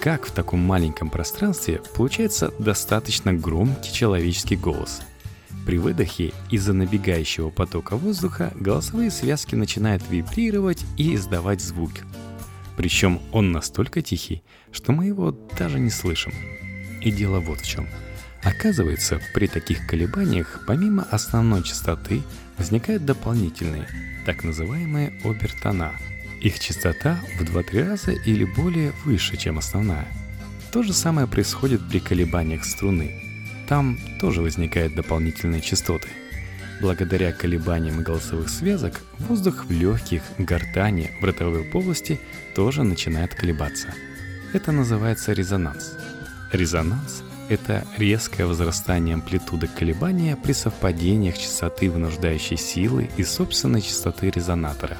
как 0.00 0.26
в 0.26 0.32
таком 0.32 0.60
маленьком 0.60 1.10
пространстве 1.10 1.82
получается 1.94 2.50
достаточно 2.58 3.34
громкий 3.34 3.92
человеческий 3.92 4.56
голос. 4.56 5.02
При 5.66 5.78
выдохе 5.78 6.32
из-за 6.50 6.72
набегающего 6.72 7.50
потока 7.50 7.96
воздуха 7.96 8.52
голосовые 8.54 9.10
связки 9.10 9.54
начинают 9.54 10.02
вибрировать 10.08 10.84
и 10.96 11.14
издавать 11.14 11.60
звук. 11.60 11.92
Причем 12.76 13.20
он 13.32 13.52
настолько 13.52 14.02
тихий, 14.02 14.42
что 14.72 14.92
мы 14.92 15.06
его 15.06 15.30
даже 15.30 15.78
не 15.78 15.90
слышим. 15.90 16.32
И 17.00 17.10
дело 17.10 17.40
вот 17.40 17.60
в 17.60 17.66
чем– 17.66 17.86
Оказывается, 18.44 19.20
при 19.32 19.46
таких 19.46 19.86
колебаниях 19.86 20.60
помимо 20.66 21.04
основной 21.04 21.62
частоты 21.62 22.22
возникают 22.58 23.06
дополнительные, 23.06 23.88
так 24.26 24.44
называемые 24.44 25.18
обертона. 25.24 25.92
Их 26.42 26.60
частота 26.60 27.18
в 27.38 27.42
2-3 27.42 27.88
раза 27.88 28.12
или 28.12 28.44
более 28.44 28.92
выше, 29.06 29.38
чем 29.38 29.56
основная. 29.56 30.06
То 30.72 30.82
же 30.82 30.92
самое 30.92 31.26
происходит 31.26 31.88
при 31.88 32.00
колебаниях 32.00 32.66
струны. 32.66 33.33
Там 33.68 33.98
тоже 34.20 34.42
возникают 34.42 34.94
дополнительные 34.94 35.60
частоты. 35.60 36.08
Благодаря 36.80 37.32
колебаниям 37.32 38.02
голосовых 38.02 38.50
связок 38.50 39.00
воздух 39.18 39.64
в 39.66 39.70
легких, 39.70 40.22
гортани, 40.38 41.10
в 41.20 41.24
ротовой 41.24 41.64
полости 41.64 42.20
тоже 42.54 42.82
начинает 42.82 43.34
колебаться. 43.34 43.88
Это 44.52 44.72
называется 44.72 45.32
резонанс. 45.32 45.96
Резонанс 46.52 47.22
это 47.48 47.86
резкое 47.98 48.46
возрастание 48.46 49.14
амплитуды 49.14 49.68
колебания 49.68 50.36
при 50.36 50.52
совпадениях 50.52 51.36
частоты 51.36 51.90
вынуждающей 51.90 52.56
силы 52.56 53.10
и 53.16 53.22
собственной 53.22 53.82
частоты 53.82 54.30
резонатора. 54.30 54.96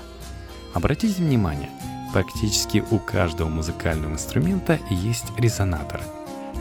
Обратите 0.75 1.23
внимание, 1.23 1.71
практически 2.13 2.85
у 2.91 2.99
каждого 2.99 3.49
музыкального 3.49 4.13
инструмента 4.13 4.79
есть 4.91 5.27
резонатор– 5.39 6.01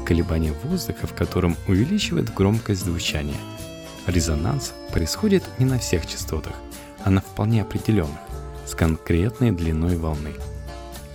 колебание 0.04 0.54
воздуха, 0.64 1.08
в 1.08 1.14
котором 1.14 1.56
увеличивает 1.68 2.34
громкость 2.34 2.86
звучания. 2.86 3.40
Резонанс 4.06 4.74
происходит 4.92 5.44
не 5.60 5.66
на 5.66 5.80
всех 5.80 6.06
частотах, 6.06 6.54
а 7.04 7.10
на 7.10 7.22
вполне 7.22 7.62
определенных, 7.62 8.20
с 8.66 8.76
конкретной 8.76 9.52
длиной 9.52 9.98
волны. 9.98 10.34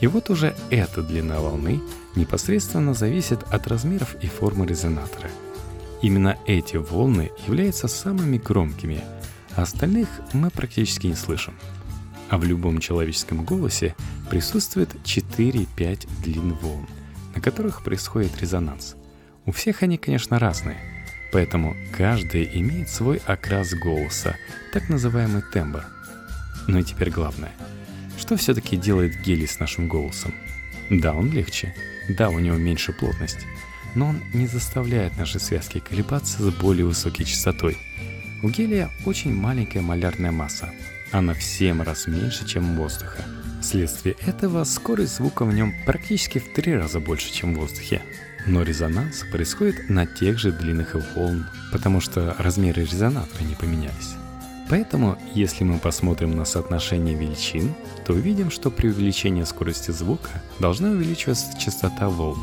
И 0.01 0.07
вот 0.07 0.31
уже 0.31 0.55
эта 0.71 1.03
длина 1.03 1.41
волны– 1.41 1.81
непосредственно 2.19 2.95
зависит 2.95 3.43
от 3.51 3.67
размеров 3.67 4.17
и 4.21 4.27
формы 4.27 4.67
резонатора. 4.67 5.31
Именно 6.03 6.37
эти 6.47 6.77
волны 6.77 7.31
являются 7.47 7.89
самыми 7.89 8.39
громкими, 8.39 9.03
а 9.57 9.63
остальных 9.63 10.09
мы 10.33 10.51
практически 10.51 11.07
не 11.07 11.15
слышим. 11.15 11.55
А 12.29 12.37
в 12.37 12.45
любом 12.45 12.79
человеческом 12.79 13.45
голосе 13.45 13.97
присутствует 14.29 14.95
4-5 15.05 16.09
длин 16.23 16.53
волн, 16.61 16.87
на 17.39 17.43
которых 17.43 17.85
происходит 17.85 18.41
резонанс. 18.41 18.97
У 19.47 19.53
всех 19.53 19.85
они, 19.85 19.97
конечно, 19.97 20.41
разные, 20.41 20.77
поэтому 21.31 21.77
каждый 21.97 22.51
имеет 22.59 22.89
свой 22.89 23.19
окрас 23.27 23.75
голоса, 23.75 24.35
так 24.73 24.89
называемый 24.89 25.43
тембр. 25.53 25.85
Ну 26.67 26.81
и 26.81 26.83
теперь 26.83 27.11
главное. 27.11 27.53
Что 28.19 28.37
все-таки 28.37 28.77
делает 28.77 29.23
гелий 29.23 29.47
с 29.47 29.61
нашим 29.61 29.87
голосом? 29.87 30.35
Да, 30.91 31.15
он 31.15 31.31
легче. 31.31 31.77
Да, 32.09 32.29
у 32.29 32.41
него 32.41 32.57
меньше 32.57 32.93
плотность. 32.93 33.47
Но 33.95 34.09
он 34.09 34.21
не 34.35 34.49
заставляет 34.49 35.17
наши 35.17 35.39
связки 35.39 35.79
колебаться 35.79 36.43
с 36.43 36.53
более 36.57 36.87
высокой 36.87 37.25
частотой. 37.25 37.79
У 38.43 38.49
гелия 38.49 38.91
очень 39.07 39.33
маленькая 39.33 39.81
малярная 39.81 40.33
масса. 40.33 40.71
Она 41.13 41.35
в 41.35 41.43
7 41.43 41.83
раз 41.83 42.09
меньше, 42.09 42.49
чем 42.49 42.73
у 42.73 42.83
воздуха– 42.83 43.25
Вследствие 43.61 44.17
этого 44.25 44.65
скорость 44.65 45.17
звука 45.17 45.45
в 45.45 45.53
нем 45.53 45.75
практически 45.85 46.39
в 46.39 46.53
три 46.53 46.75
раза 46.75 47.01
больше, 47.01 47.33
чем 47.33 47.55
в 47.55 47.59
воздухе. 47.59 48.03
Но 48.47 48.63
резонанс 48.63 49.25
происходит 49.31 49.91
на 49.91 50.07
тех 50.07 50.39
же 50.39 50.53
длинных 50.53 50.95
волн, 51.15 51.47
потому 51.73 52.01
что 52.01 52.35
размеры 52.39 52.85
резонатора 52.85 53.43
не 53.43 53.55
поменялись. 53.55 54.15
Поэтому, 54.71 55.19
если 55.35 55.65
мы 55.65 55.79
посмотрим 55.79 56.37
на 56.37 56.45
соотношение 56.45 57.15
величин, 57.15 57.75
то 58.07 58.13
увидим, 58.13 58.51
что 58.51 58.71
при 58.71 58.89
увеличении 58.89 59.43
скорости 59.45 59.91
звука 59.91 60.31
должна 60.61 60.91
увеличиваться 60.91 61.59
частота 61.59 62.09
волн. 62.09 62.39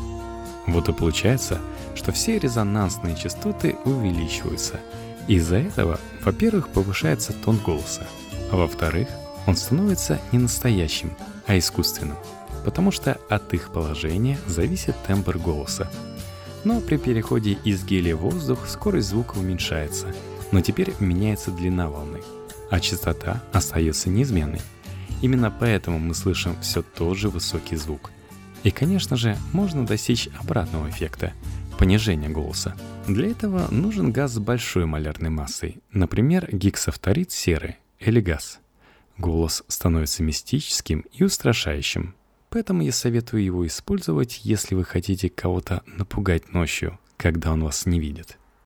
Вот 0.66 0.88
и 0.88 0.92
получается, 0.92 1.60
что 1.94 2.12
все 2.12 2.38
резонансные 2.38 3.16
частоты 3.16 3.76
увеличиваются. 3.84 4.80
Из-за 5.28 5.56
этого, 5.56 5.98
во-первых, 6.24 6.68
повышается 6.68 7.32
тон 7.32 7.58
голоса, 7.58 8.06
а 8.50 8.56
во-вторых, 8.56 9.08
он 9.46 9.56
становится 9.56 10.20
не 10.32 10.38
настоящим, 10.38 11.12
а 11.46 11.56
искусственным, 11.56 12.16
потому 12.64 12.90
что 12.90 13.18
от 13.28 13.54
их 13.54 13.72
положения 13.72 14.38
зависит 14.46 14.96
тембр 15.06 15.38
голоса. 15.38 15.90
Но 16.64 16.80
при 16.80 16.96
переходе 16.96 17.58
из 17.64 17.84
гелия 17.84 18.16
в 18.16 18.20
воздух 18.20 18.66
скорость 18.68 19.08
звука 19.08 19.38
уменьшается, 19.38 20.14
но 20.50 20.60
теперь 20.60 20.94
меняется 20.98 21.52
длина 21.52 21.88
волны, 21.88 22.20
а 22.70 22.80
частота 22.80 23.42
остается 23.52 24.10
неизменной. 24.10 24.60
Именно 25.22 25.50
поэтому 25.50 25.98
мы 25.98 26.14
слышим 26.14 26.60
все 26.60 26.82
тот 26.82 27.16
же 27.16 27.28
высокий 27.28 27.76
звук. 27.76 28.10
И, 28.64 28.70
конечно 28.70 29.16
же, 29.16 29.36
можно 29.52 29.86
достичь 29.86 30.28
обратного 30.40 30.90
эффекта– 30.90 31.32
понижения 31.78 32.28
голоса. 32.28 32.74
Для 33.06 33.30
этого 33.30 33.68
нужен 33.70 34.10
газ 34.10 34.32
с 34.32 34.38
большой 34.38 34.86
малярной 34.86 35.30
массой, 35.30 35.76
например, 35.92 36.48
гексафторид 36.50 37.30
серы 37.30 37.76
или 38.00 38.20
газ– 38.20 38.58
Голос 39.18 39.64
становится 39.68 40.22
мистическим 40.22 41.04
и 41.12 41.24
устрашающим. 41.24 42.14
Поэтому 42.50 42.82
я 42.82 42.92
советую 42.92 43.44
его 43.44 43.66
использовать, 43.66 44.40
если 44.44 44.74
вы 44.74 44.84
хотите 44.84 45.28
кого-то 45.28 45.82
напугать 45.86 46.52
ночью, 46.52 46.98
когда 47.16 47.52
он 47.52 47.64
вас 47.64 47.86
не 47.86 47.98
видит. 47.98 48.38